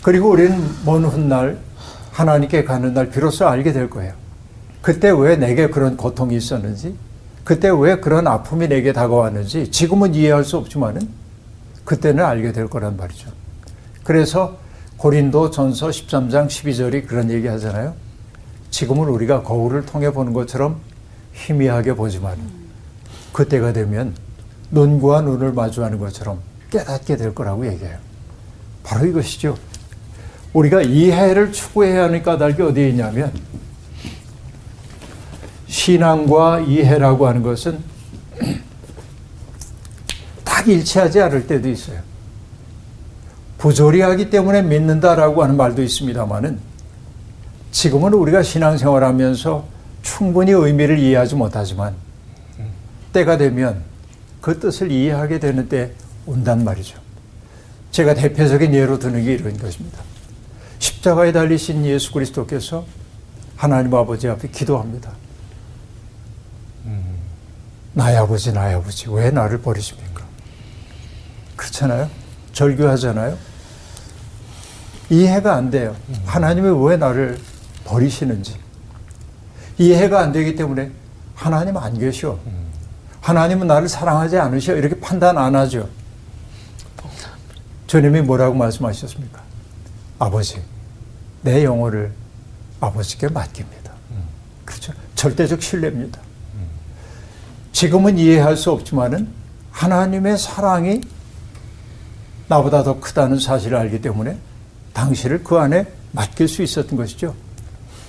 [0.03, 1.57] 그리고 우리는 먼 훗날
[2.15, 4.13] 하나님께 가는 날 비로소 알게 될 거예요.
[4.81, 6.95] 그때 왜 내게 그런 고통이 있었는지,
[7.43, 11.09] 그때 왜 그런 아픔이 내게 다가왔는지 지금은 이해할 수 없지만은
[11.83, 13.29] 그때는 알게 될 거란 말이죠.
[14.05, 14.57] 그래서
[14.95, 17.93] 고린도 전서 13장 12절이 그런 얘기 하잖아요.
[18.71, 20.79] 지금은 우리가 거울을 통해 보는 것처럼
[21.33, 22.37] 희미하게 보지만
[23.33, 24.15] 그때가 되면
[24.71, 26.39] 눈과 눈을 마주하는 것처럼
[26.71, 27.97] 깨닫게 될 거라고 얘기해요.
[28.83, 29.57] 바로 이것이죠.
[30.55, 33.31] 우리가 이해를 추구해야 하는 까닭이 어디에 있냐면
[35.67, 37.77] 신앙과 이해라고 하는 것은
[40.45, 41.99] 딱 일치하지 않을 때도 있어요.
[43.57, 46.59] 부조리하기 때문에 믿는다라고 하는 말도 있습니다만은
[47.71, 49.65] 지금은 우리가 신앙생활하면서
[50.03, 51.95] 충분히 의미를 이해하지 못하지만
[53.11, 53.81] 때가 되면
[54.39, 55.91] 그 뜻을 이해하게 되는 때
[56.25, 56.97] 온단 말이죠.
[57.91, 60.14] 제가 대표적인 예로 드는 게 이런 것입니다.
[61.05, 62.83] 십자가에 달리신 예수 그리스도께서
[63.55, 65.11] 하나님 아버지 앞에 기도합니다.
[67.93, 70.23] 나의 아버지, 나의 아버지, 왜 나를 버리십니까?
[71.55, 72.09] 그렇잖아요?
[72.53, 73.37] 절규하잖아요?
[75.11, 75.95] 이해가 안 돼요.
[76.25, 77.39] 하나님이 왜 나를
[77.85, 78.57] 버리시는지.
[79.77, 80.91] 이해가 안 되기 때문에
[81.35, 82.39] 하나님 안 계셔.
[83.21, 84.75] 하나님은 나를 사랑하지 않으셔.
[84.75, 85.87] 이렇게 판단 안 하죠.
[87.85, 89.41] 주님이 뭐라고 말씀하셨습니까?
[90.17, 90.61] 아버지,
[91.45, 92.11] 내 영혼을
[92.81, 93.91] 아버지께 맡깁니다.
[94.65, 94.93] 그렇죠?
[95.13, 96.19] 절대적 신뢰입니다.
[97.71, 99.27] 지금은 이해할 수 없지만은
[99.69, 101.01] 하나님의 사랑이
[102.47, 104.37] 나보다 더 크다는 사실을 알기 때문에
[104.93, 107.35] 당신을 그 안에 맡길 수 있었던 것이죠.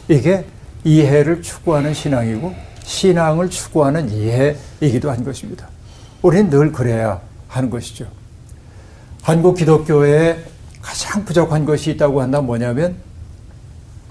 [0.09, 0.47] 이게
[0.85, 5.69] 이해를 추구하는 신앙이고 신앙을 추구하는 이해이기도 한 것입니다.
[6.23, 8.07] 우리는 늘 그래야 하는 것이죠.
[9.21, 10.43] 한국 기독교에
[10.81, 12.97] 가장 부족한 것이 있다고 한다면 뭐냐면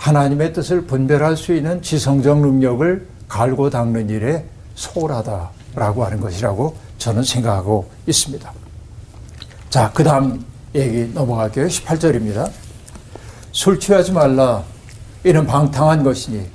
[0.06, 7.90] 하나님의 뜻을 분별할 수 있는 지성적 능력을 갈고 닦는 일에 소홀하다라고 하는 것이라고 저는 생각하고
[8.06, 8.54] 있습니다.
[9.72, 11.66] 자, 그 다음 얘기 넘어갈게요.
[11.66, 12.52] 18절입니다.
[13.52, 14.64] 술 취하지 말라.
[15.24, 16.46] 이는 방탕한 것이니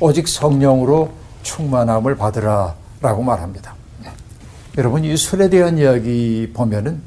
[0.00, 1.12] 오직 성령으로
[1.44, 2.74] 충만함을 받으라.
[3.00, 3.76] 라고 말합니다.
[4.78, 7.00] 여러분, 이 술에 대한 이야기 보면은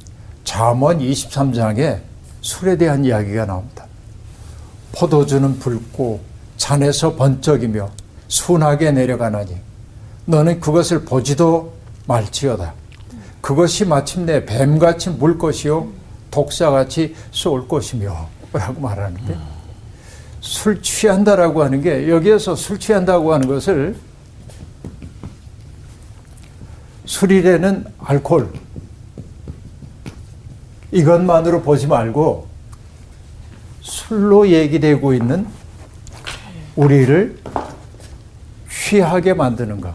[0.46, 2.00] 잠언 23장에
[2.40, 3.89] 술에 대한 이야기가 나옵니다.
[5.00, 6.20] 포도주는 붉고
[6.58, 7.90] 잔에서 번쩍이며
[8.28, 9.56] 순하게 내려가나니
[10.26, 11.74] 너는 그것을 보지도
[12.06, 12.74] 말지어다.
[13.40, 15.88] 그것이 마침내 뱀같이 물 것이요
[16.32, 19.38] 독사같이 쏠 것이며 라고 말하는데
[20.42, 23.96] 술 취한다라고 하는 게 여기에서 술 취한다고 하는 것을
[27.06, 28.52] 술이라는 알코올
[30.92, 32.49] 이것만으로 보지 말고
[33.90, 35.48] 술로 얘기되고 있는
[36.76, 37.40] 우리를
[38.70, 39.94] 취하게 만드는 것.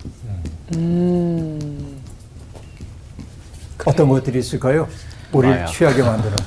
[3.86, 4.88] 어떤 것들이 있을까요?
[5.32, 5.66] 우리를 마약.
[5.66, 6.44] 취하게 만드는 것.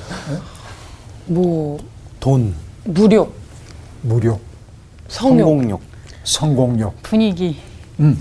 [1.26, 1.78] 뭐
[2.20, 3.32] 돈, 무력,
[4.02, 4.40] 무력,
[5.08, 5.80] 성욕, 성공욕.
[6.24, 7.02] 성공력.
[7.02, 7.58] 분위기.
[8.00, 8.20] 음.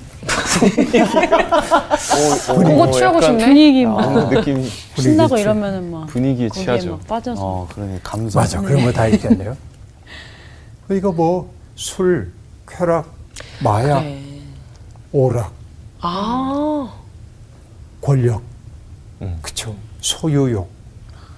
[2.47, 3.45] 그거 취하고 싶네.
[3.45, 6.91] 분위기 아, 막 느낌이 신나고 분위기 이러면은 막 분위기에 거기에 취하죠.
[6.91, 7.99] 막 빠져서 어, 그러네.
[8.03, 8.41] 감성.
[8.41, 8.61] 맞아.
[8.61, 9.55] 그런 거 다 있겠네요.
[10.91, 12.31] 이거 뭐, 술,
[12.67, 13.11] 쾌락,
[13.63, 14.41] 마약, 네.
[15.11, 15.51] 오락,
[15.99, 16.91] 아,
[18.01, 18.41] 권력,
[19.21, 19.37] 음.
[19.41, 19.75] 그쵸.
[20.01, 20.69] 소유욕.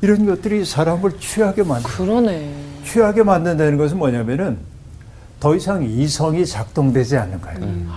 [0.01, 2.53] 이런 것들이 사람을 취하게 만들 그러네.
[2.85, 4.57] 취하게 만든다는 것은 뭐냐면은
[5.39, 7.59] 더 이상 이성이 작동되지 않는 거예요.
[7.63, 7.89] 음.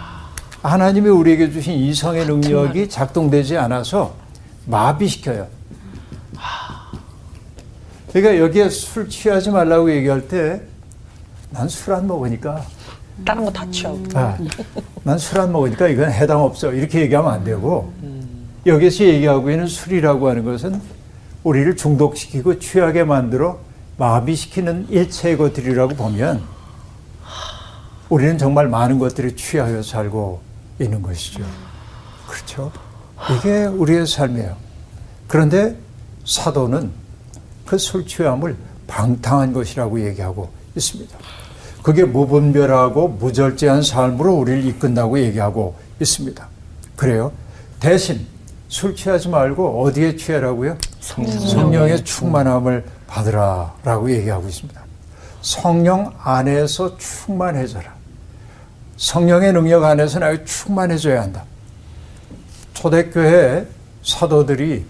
[0.62, 4.14] 하나님이 우리에게 주신 이성의 능력이 작동되지 않아서
[4.66, 5.46] 마비시켜요.
[8.12, 10.62] 그러니까 여기에 술 취하지 말라고 얘기할 때
[11.51, 12.62] 난 술 안 먹으니까.
[13.27, 14.03] 다른 거 다 취하고.
[14.14, 14.38] 아,
[15.05, 16.72] 난술 안 먹으니까 이건 해당 없어.
[16.72, 17.92] 이렇게 얘기하면 안 되고.
[18.64, 20.81] 여기서 얘기하고 있는 술이라고 하는 것은
[21.42, 23.59] 우리를 중독시키고 취하게 만들어
[23.98, 26.40] 마비시키는 일체의 것들이라고 보면
[28.09, 30.40] 우리는 정말 많은 것들이 취하여 살고
[30.81, 31.45] 있는 것이죠.
[32.27, 32.73] 그렇죠?
[33.31, 34.57] 이게 우리의 삶이에요.
[35.29, 35.77] 그런데
[36.25, 36.91] 사도는
[37.67, 38.57] 그 술 취함을
[38.87, 41.17] 방탕한 것이라고 얘기하고 있습니다.
[41.83, 46.47] 그게 무분별하고 무절제한 삶으로 우리를 이끈다고 얘기하고 있습니다.
[46.97, 47.33] 그래요.
[47.81, 48.27] 대신
[48.69, 50.77] 술 취하지 말고 어디에 취하라고요?
[51.01, 54.81] 성령 의 충만함을 받으라라고 얘기하고 있습니다.
[55.41, 57.93] 성령 안에서 충만해져라.
[59.03, 61.45] 성령의 능력 안에서 나를 충만해져야 한다.
[62.73, 63.67] 초대교회
[64.05, 64.85] 사도들이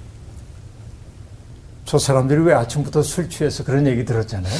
[1.87, 4.53] 저 사람들이 왜 아침부터 술 취해서 그런 얘기 들었잖아요.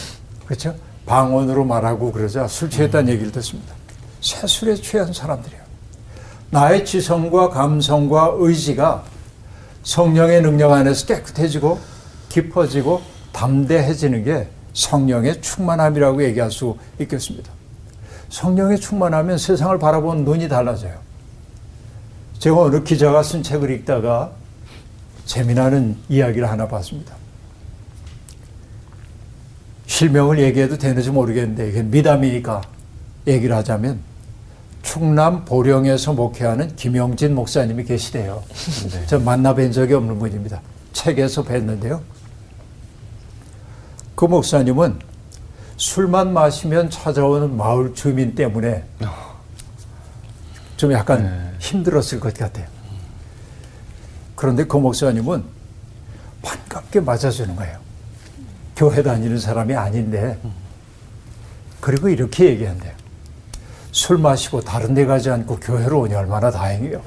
[0.47, 0.75] 그렇죠?
[1.05, 3.75] 방언으로 말하고 그러자 술 취했다는 얘기를 듣습니다.
[4.23, 5.63] 새 술에 취한 사람들이에요.
[6.49, 9.05] 나의 지성과 감성과 의지가
[9.83, 11.79] 성령의 능력 안에서 깨끗해지고
[12.31, 17.53] 깊어지고 담대해지는 게 성령의 충만함이라고 얘기할 수 있겠습니다.
[18.33, 20.99] 성령의 충만하면 세상을 바라보는 눈이 달라져요.
[22.39, 24.33] 제가 어느 기자가 쓴 책을 읽다가
[25.27, 27.15] 재미나는 이야기를 하나 봤습니다.
[29.87, 32.63] 실명을 얘기해도 되는지 모르겠는데 이게 미담이니까
[33.27, 34.01] 얘기를 하자면
[34.81, 38.43] 충남 보령에서 목회하는 김영진 목사님이 계시대요.
[39.07, 40.63] 저 만나뵌 적이 없는 분입니다.
[40.95, 42.01] 책에서 뵀는데요.
[44.15, 45.12] 그 목사님은
[45.83, 48.85] 술만 마시면 찾아오는 마을 주민 때문에
[50.77, 52.69] 좀 약간 힘들었을 것 같아요.
[54.37, 55.43] 그런데 그 목사님은
[56.41, 57.79] 반갑게 맞아주는 거예요.
[58.77, 60.39] 교회 다니는 사람이 아닌데.
[61.81, 62.93] 그리고 이렇게 얘기한대요.
[63.91, 67.03] 술 마시고 다른 데 가지 않고 교회로 오니 얼마나 다행이에요.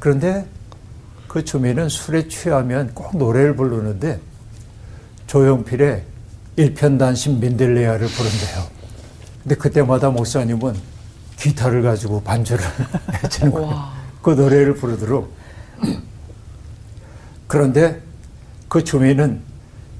[0.00, 0.44] 그런데
[1.28, 4.18] 그 주민은 술에 취하면 꼭 노래를 부르는데
[5.28, 6.17] 조용필의
[6.58, 8.66] 일편단심 민들레아를 부른대요.
[9.42, 10.74] 근데 그때마다 목사님은
[11.36, 12.64] 기타를 가지고 반주를
[13.22, 13.88] 해주는 거예요.
[14.20, 15.32] 그 노래를 부르도록.
[17.46, 18.02] 그런데
[18.68, 19.40] 그 주민은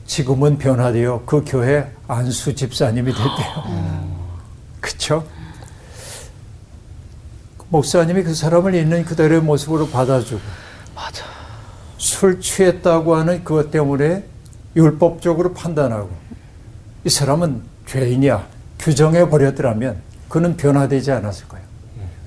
[0.06, 4.18] 지금은 변화되어 그 교회 안수 집사님이 됐대요.
[4.80, 5.24] 그쵸?
[7.68, 10.40] 목사님이 그 사람을 있는 그대로의 모습으로 받아주고
[10.94, 11.24] 맞아.
[11.98, 14.24] 술 취했다고 하는 그것 때문에
[14.74, 16.10] 율법적으로 판단하고
[17.04, 18.46] 이 사람은 죄인이야
[18.78, 21.66] 규정해 버렸더라면 그는 변화되지 않았을 거예요.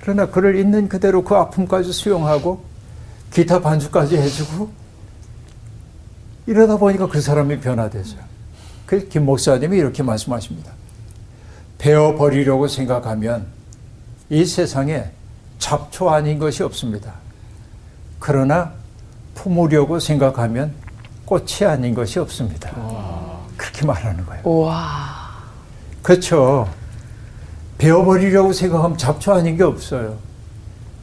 [0.01, 2.63] 그러나 그를 있는 그대로 그 아픔까지 수용하고
[3.31, 4.71] 기타 반주까지 해주고
[6.47, 8.19] 이러다 보니까 그 사람이 변화됐어요.
[8.85, 10.71] 그래서 김 목사님이 이렇게 말씀하십니다.
[11.77, 13.47] 배워버리려고 생각하면
[14.29, 15.05] 이 세상에
[15.59, 17.13] 잡초 아닌 것이 없습니다.
[18.19, 18.73] 그러나
[19.35, 20.73] 품으려고 생각하면
[21.25, 22.71] 꽃이 아닌 것이 없습니다.
[23.71, 24.41] 그렇게 말하는 거예요.
[24.43, 25.31] 우와.
[26.01, 26.67] 그렇죠.
[27.77, 30.17] 배워버리려고 생각하면 잡초 아닌 게 없어요.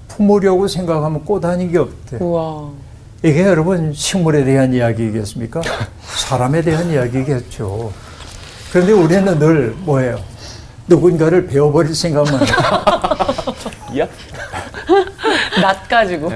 [0.09, 2.19] 품으려고 생각하면 꽃 아닌 게 없대.
[2.21, 2.71] 우와.
[3.23, 5.61] 이게 여러분 식물에 대한 이야기겠습니까?
[6.03, 7.93] 사람에 대한 이야기겠죠.
[8.71, 10.19] 그런데 우리는 늘 뭐예요?
[10.87, 12.57] 누군가를 배워버릴 생각만 해요.
[13.99, 14.09] 야?
[15.61, 16.31] 낯 가지고.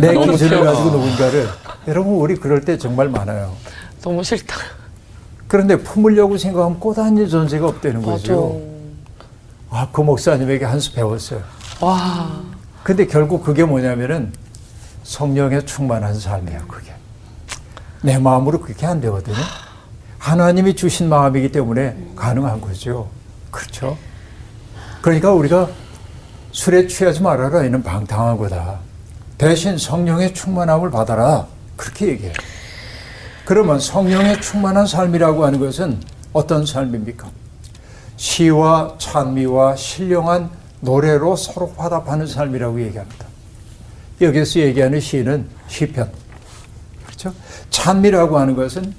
[0.00, 0.64] 내 튀어나와.
[0.72, 1.48] 가지고 누군가를
[1.88, 3.52] 여러분 우리 그럴 때 정말 많아요.
[4.02, 4.56] 너무 싫다.
[5.48, 8.02] 그런데 품으려고 생각하면 꽃 아닌 존재가 없다는.
[8.02, 8.60] 거죠.
[9.70, 11.42] 아, 그 목사님에게 한 수 배웠어요.
[11.80, 12.40] 와.
[12.82, 14.32] 근데 결국 그게 뭐냐면은
[15.02, 16.92] 성령에 충만한 삶이에요, 그게.
[18.02, 19.36] 내 마음으로 그렇게 안 되거든요.
[20.18, 23.08] 하나님이 주신 마음이기 때문에 가능한 거죠.
[23.50, 23.96] 그렇죠?
[25.02, 25.68] 그러니까 우리가
[26.52, 27.64] 술에 취하지 말아라.
[27.64, 28.78] 이는 방탕한 거다.
[29.38, 31.46] 대신 성령의 충만함을 받아라.
[31.76, 32.32] 그렇게 얘기해요.
[33.46, 36.00] 그러면 성령의 충만한 삶이라고 하는 것은
[36.32, 37.28] 어떤 삶입니까?
[38.16, 43.24] 시와 찬미와 신령한 노래로 서로 화답하는 삶이라고 얘기합니다.
[44.20, 46.10] 여기서 얘기하는 시는 시편.
[47.06, 47.32] 그렇죠?
[47.70, 48.92] 찬미라고 하는 것은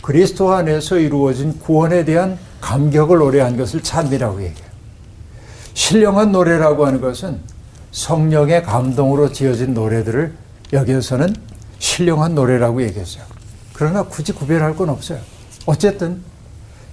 [0.00, 4.72] 그리스도 안에서 이루어진 구원에 대한 감격을 노래한 것을 찬미라고 얘기해요.
[5.74, 7.40] 신령한 노래라고 하는 것은
[7.90, 10.32] 성령의 감동으로 지어진 노래들을
[10.72, 11.36] 여기에서는
[11.78, 13.31] 신령한 노래라고 얘기했어요.
[13.72, 15.18] 그러나 굳이 구별할 건 없어요.
[15.66, 16.22] 어쨌든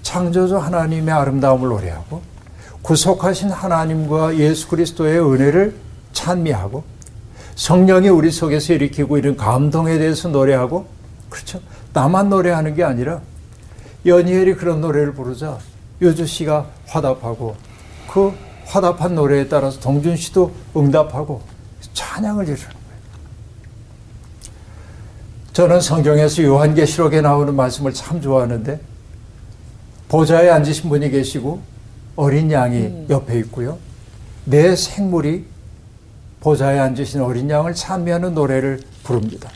[0.01, 2.21] 창조주 하나님의 아름다움을 노래하고
[2.81, 5.75] 구속하신 하나님과 예수 그리스도의 은혜를
[6.13, 6.83] 찬미하고
[7.55, 10.87] 성령이 우리 속에서 일으키고 이런 감동에 대해서 노래하고
[11.29, 11.59] 그렇죠.
[11.93, 13.21] 나만 노래하는 게 아니라
[14.05, 15.57] 연희엘이 그런 노래를 부르자
[16.01, 17.55] 요주 씨가 화답하고
[18.11, 18.33] 그
[18.65, 21.41] 화답한 노래에 따라서 동준 씨도 응답하고
[21.93, 22.78] 찬양을 이루는.
[25.53, 28.79] 저는 성경에서 요한계시록에 나오는 말씀을 참 좋아하는데
[30.07, 31.61] 보좌에 앉으신 분이 계시고
[32.15, 33.77] 어린 양이 옆에 있고요.
[34.45, 35.45] 내 생물이
[36.39, 39.49] 보좌에 앉으신 어린 양을 찬미하는 노래를 부릅니다.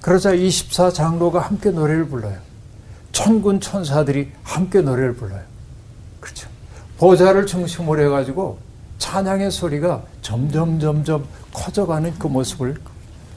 [0.00, 2.36] 그러자 24장로가 함께 노래를 불러요.
[3.12, 5.42] 천군 천사들이 함께 노래를 불러요.
[6.20, 6.48] 그렇죠.
[6.98, 8.58] 보좌를 중심으로 해가지고
[8.98, 12.76] 찬양의 소리가 점점 점점 커져가는 그 모습을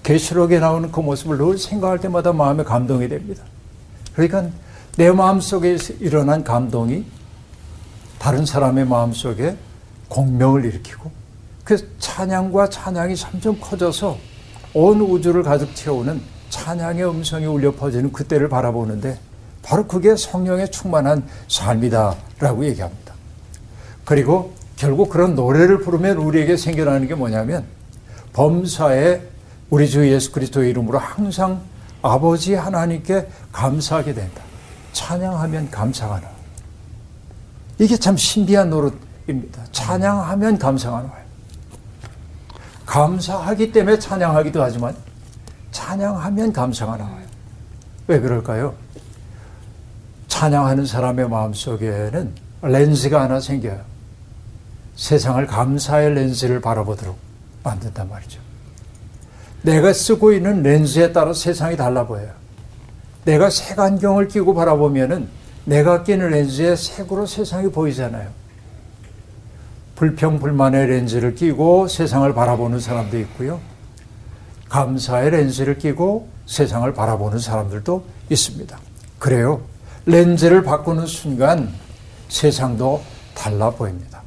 [0.08, 3.43] 계시록에 나오는 그 모습을 늘 생각할 때마다 마음에 감동이 됩니다.
[4.14, 4.47] 그러니까
[4.95, 7.03] 내 마음속에 일어난 감동이
[8.18, 9.58] 다른 사람의 마음속에
[10.08, 11.12] 공명을 일으키고
[11.66, 14.18] 그 찬양과 찬양이 점점 커져서
[14.74, 19.20] 온 우주를 가득 채우는 찬양의 음성이 울려 퍼지는 그때를 바라보는데
[19.62, 23.14] 바로 그게 성령에 충만한 삶이다라고 얘기합니다.
[24.05, 27.66] 그리고 결국 그런 노래를 부르면 우리에게 생겨나는 게 뭐냐면
[28.32, 29.36] 범사에
[29.70, 31.61] 우리 주 예수 그리스도의 이름으로 항상
[32.01, 34.41] 아버지 하나님께 감사하게 된다.
[34.93, 36.34] 찬양하면 감사가 나와.
[37.80, 39.63] 이게 참 신비한 노릇입니다.
[39.72, 41.28] 찬양하면 감사가 나와요.
[42.86, 44.95] 감사하기 때문에 찬양하기도 하지만
[45.72, 47.26] 찬양하면 감사가 나와요.
[48.07, 48.74] 왜 그럴까요?
[50.28, 53.82] 찬양하는 사람의 마음속에는 렌즈가 하나 생겨요.
[54.95, 57.18] 세상을 감사의 렌즈를 바라보도록
[57.63, 58.47] 만든단 말이죠.
[59.68, 62.32] 내가 쓰고 있는 렌즈에 따라 세상이 달라 보여요.
[63.26, 65.28] 내가 색안경을 끼고 바라보면은
[65.65, 68.30] 내가 끼는 렌즈에 색으로 세상이 보이잖아요.
[69.97, 73.59] 불평 불만의 렌즈를 끼고 세상을 바라보는 사람도 있고요.
[74.70, 78.80] 감사의 렌즈를 끼고 세상을 바라보는 사람들도 있습니다.
[79.20, 79.59] 그래요.
[80.05, 81.70] 렌즈를 바꾸는 순간
[82.30, 83.01] 세상도
[83.34, 84.22] 달라 보입니다.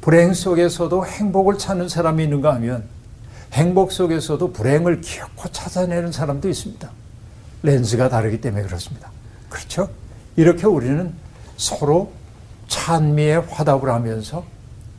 [0.00, 2.95] 불행 속에서도 행복을 찾는 사람이 있는가 하면
[3.56, 6.90] 행복 속에서도 불행을 기어코 찾아내는 사람도 있습니다.
[7.62, 9.10] 렌즈가 다르기 때문에 그렇습니다.
[9.48, 9.88] 그렇죠?
[10.36, 11.12] 이렇게 우리는
[11.56, 12.12] 서로
[12.68, 14.44] 찬미의 화답을 하면서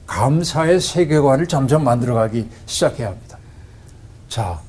[0.07, 3.37] 감사의 세계관을 점점 만들어가기 시작해야 합니다.
[4.27, 4.59] 자,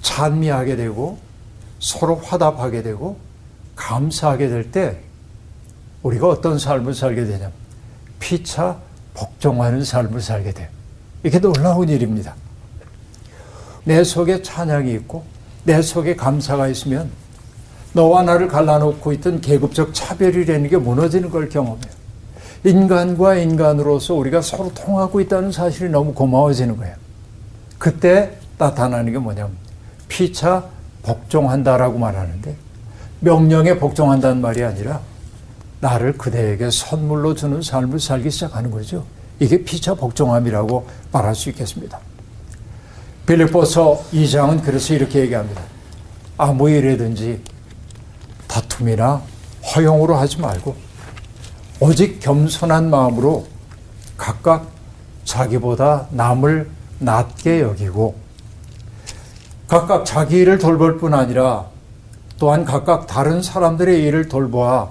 [0.00, 1.18] 찬미하게 되고
[1.80, 3.18] 서로 화답하게 되고
[3.76, 4.98] 감사하게 될 때
[6.02, 7.52] 우리가 어떤 삶을 살게 되냐면
[8.18, 8.78] 피차
[9.12, 10.68] 복종하는 삶을 살게 돼요.
[11.22, 12.34] 이게 놀라운 일입니다.
[13.84, 15.24] 내 속에 찬양이 있고
[15.64, 17.10] 내 속에 감사가 있으면
[17.92, 21.94] 너와 나를 갈라놓고 있던 계급적 차별이라는 게 무너지는 걸 경험해요.
[22.64, 26.96] 인간과 인간으로서 우리가 서로 통하고 있다는 사실이 너무 고마워지는 거예요.
[27.78, 29.52] 그때 나타나는 게 뭐냐면
[30.08, 30.64] 피차
[31.02, 32.56] 복종한다라고 말하는데
[33.20, 35.00] 명령에 복종한다는 말이 아니라
[35.80, 39.04] 나를 그대에게 선물로 주는 삶을 살기 시작하는 거죠.
[39.38, 42.00] 이게 피차 복종함이라고 말할 수 있겠습니다.
[43.26, 45.62] 빌립보서 2장은 그래서 이렇게 얘기합니다.
[46.36, 47.42] 아무 일이든지
[48.46, 49.22] 다툼이나
[49.74, 50.76] 허용으로 하지 말고
[51.80, 53.46] 오직 겸손한 마음으로
[54.16, 54.68] 각각
[55.24, 56.68] 자기보다 남을
[56.98, 58.14] 낮게 여기고
[59.66, 61.66] 각각 자기 일을 돌볼 뿐 아니라
[62.38, 64.90] 또한 각각 다른 사람들의 일을 돌보아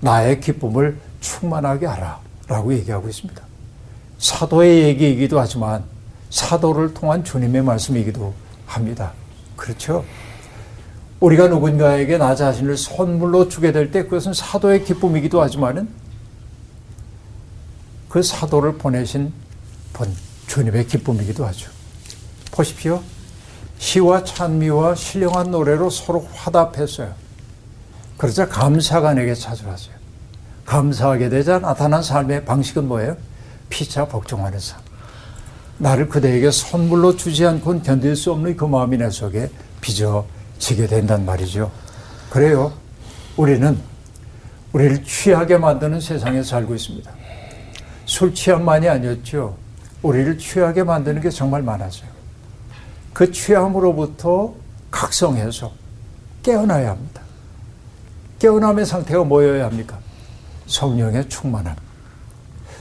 [0.00, 3.42] 나의 기쁨을 충만하게 하라 라고 얘기하고 있습니다.
[4.18, 5.84] 사도의 얘기이기도 하지만
[6.30, 8.34] 사도를 통한 주님의 말씀이기도
[8.66, 9.12] 합니다.
[9.56, 10.04] 그렇죠?
[11.20, 15.88] 우리가 누군가에게 나 자신을 선물로 주게 될 때 그것은 사도의 기쁨이기도 하지만은
[18.08, 19.32] 그 사도를 보내신
[19.92, 20.14] 분,
[20.46, 21.70] 주님의 기쁨이기도 하죠.
[22.52, 23.02] 보십시오.
[23.78, 27.14] 시와 찬미와 신령한 노래로 서로 화답했어요.
[28.16, 29.94] 그러자 감사가 내게 찾아왔어요.
[30.66, 33.16] 감사하게 되자 나타난 삶의 방식은 뭐예요?
[33.70, 34.87] 피차 복종하는 삶.
[35.78, 39.50] 나를 그대에게 선물로 주지 않고는 견딜 수 없는 그 마음이 내 속에
[39.80, 41.70] 빚어지게 된단 말이죠.
[42.30, 42.72] 그래요.
[43.36, 43.78] 우리는
[44.72, 47.10] 우리를 취하게 만드는 세상에 살고 있습니다.
[48.04, 49.56] 술 취함만이 아니었죠.
[50.02, 52.08] 우리를 취하게 만드는 게 정말 많았어요.
[53.12, 54.54] 그 취함으로부터
[54.90, 55.72] 각성해서
[56.42, 57.22] 깨어나야 합니다.
[58.38, 59.98] 깨어남의 상태가 뭐여야 합니까?
[60.66, 61.74] 성령의 충만함.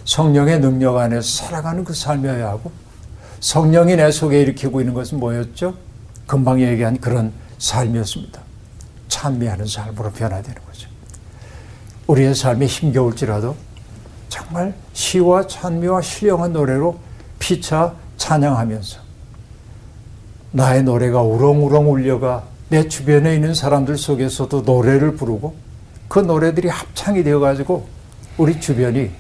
[0.05, 2.71] 성령의 능력 안에서 살아가는 그 삶이어야 하고
[3.39, 5.75] 성령이 내 속에 일으키고 있는 것은 뭐였죠?
[6.25, 8.41] 금방 얘기한 그런 삶이었습니다.
[9.07, 10.89] 찬미하는 삶으로 변화되는 거죠.
[12.07, 13.55] 우리의 삶이 힘겨울지라도
[14.29, 16.97] 정말 시와 찬미와 신령한 노래로
[17.39, 18.99] 피차 찬양하면서
[20.51, 25.55] 나의 노래가 우렁우렁 울려가 내 주변에 있는 사람들 속에서도 노래를 부르고
[26.07, 27.87] 그 노래들이 합창이 되어가지고
[28.37, 29.11] 우리 주변이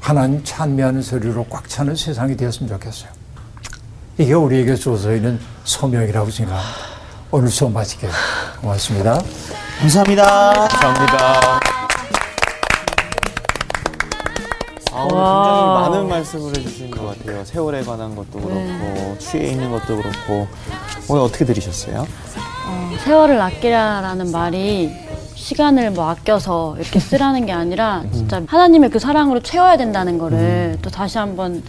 [0.00, 3.10] 하나님 찬미하는 소리로 꽉 차는 세상이 되었으면 좋겠어요.
[4.18, 6.74] 이게 우리에게 주어져 있는 소명이라고 생각합니다.
[7.30, 8.10] 오늘 수업 마칠게요.
[8.62, 9.20] 고맙습니다.
[9.80, 10.52] 감사합니다.
[10.68, 11.60] 감사합니다.
[14.92, 17.44] 아, 오늘 굉장히 많은 말씀을 해주신 것 같아요.
[17.44, 19.16] 세월에 관한 것도 그렇고, 네.
[19.18, 20.48] 취해 있는 것도 그렇고.
[21.08, 22.06] 오늘 어떻게 들으셨어요?
[22.68, 24.94] 어, 세월을 아끼라라는 말이
[25.34, 30.88] 시간을 뭐 아껴서 이렇게 쓰라는 게 아니라 진짜 하나님의 그 사랑으로 채워야 된다는 거를 또
[30.88, 31.62] 다시 한번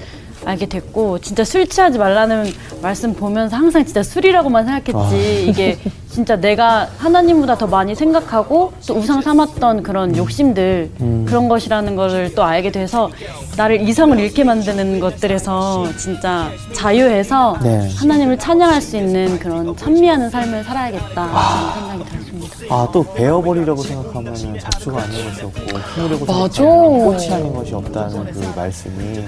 [0.45, 2.45] 알게 됐고 진짜 술 취하지 말라는
[2.81, 5.45] 말씀 보면서 항상 진짜 술이라고만 생각했지.
[5.47, 5.77] 이게
[6.09, 10.89] 진짜 내가 하나님보다 더 많이 생각하고 또 우상 삼았던 그런 욕심들
[11.27, 13.09] 그런 것이라는 거를 또 알게 돼서
[13.55, 17.87] 나를 이성을 잃게 만드는 것들에서 진짜 자유해서 네.
[17.97, 21.73] 하나님을 찬양할 수 있는 그런 찬미하는 삶을 살아야겠다.
[21.73, 22.26] 생각이 들었습니다.
[22.69, 25.61] 아, 또 베어버리려고 생각하면 잡초가 아닌 것이 없고,
[25.93, 26.25] 품으려고.
[26.25, 29.25] 생각하면 꽃이 아닌 것이 없다는 그 말씀이,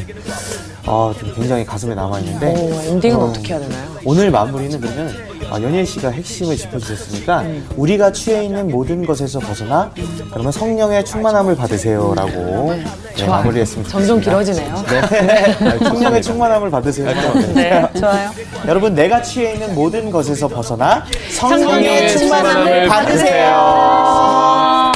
[0.85, 2.47] 아, 좀 굉장히 가슴에 남아있는데.
[2.47, 3.89] 오, 엔딩은 어, 어, 떻게 해야 되나요?
[4.05, 5.13] 오늘 마무리는 그러면
[5.51, 7.43] 아, 연일 씨가 핵심을 짚어주셨으니까
[7.75, 9.91] 우리가 취해 있는 모든 것에서 벗어나
[10.31, 12.73] 그러면 성령의 충만함을 받으세요라고
[13.17, 13.89] 네, 마무리했으면 좋겠습니다.
[13.89, 14.75] 점점 길어지네요.
[14.87, 15.79] 네.
[15.89, 17.09] 성령의 충만함을 받으세요.
[17.55, 18.29] 네, 좋아요.
[18.67, 22.87] 여러분 내가 취해 있는 모든 것에서 벗어나 성령의 충만함을 충만함을
[23.29, 24.91] 받으세요.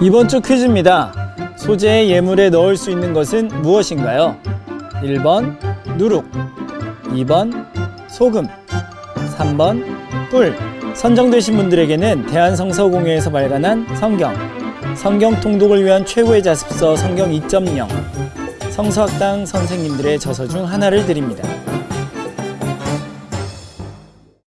[0.00, 1.12] 이번 주 퀴즈입니다.
[1.56, 4.36] 소재의 예물에 넣을 수 있는 것은 무엇인가요?
[5.02, 5.56] 1번
[5.96, 6.24] 누룩,
[7.10, 7.66] 2번
[8.08, 8.46] 소금,
[9.36, 9.84] 3번
[10.30, 10.56] 꿀.
[10.94, 14.34] 선정되신 분들에게는 대한성서공회에서 발간한 성경,
[14.96, 17.86] 성경 통독을 위한 최고의 자습서 성경 2.0,
[18.72, 21.48] 성서학당 선생님들의 저서 중 하나를 드립니다.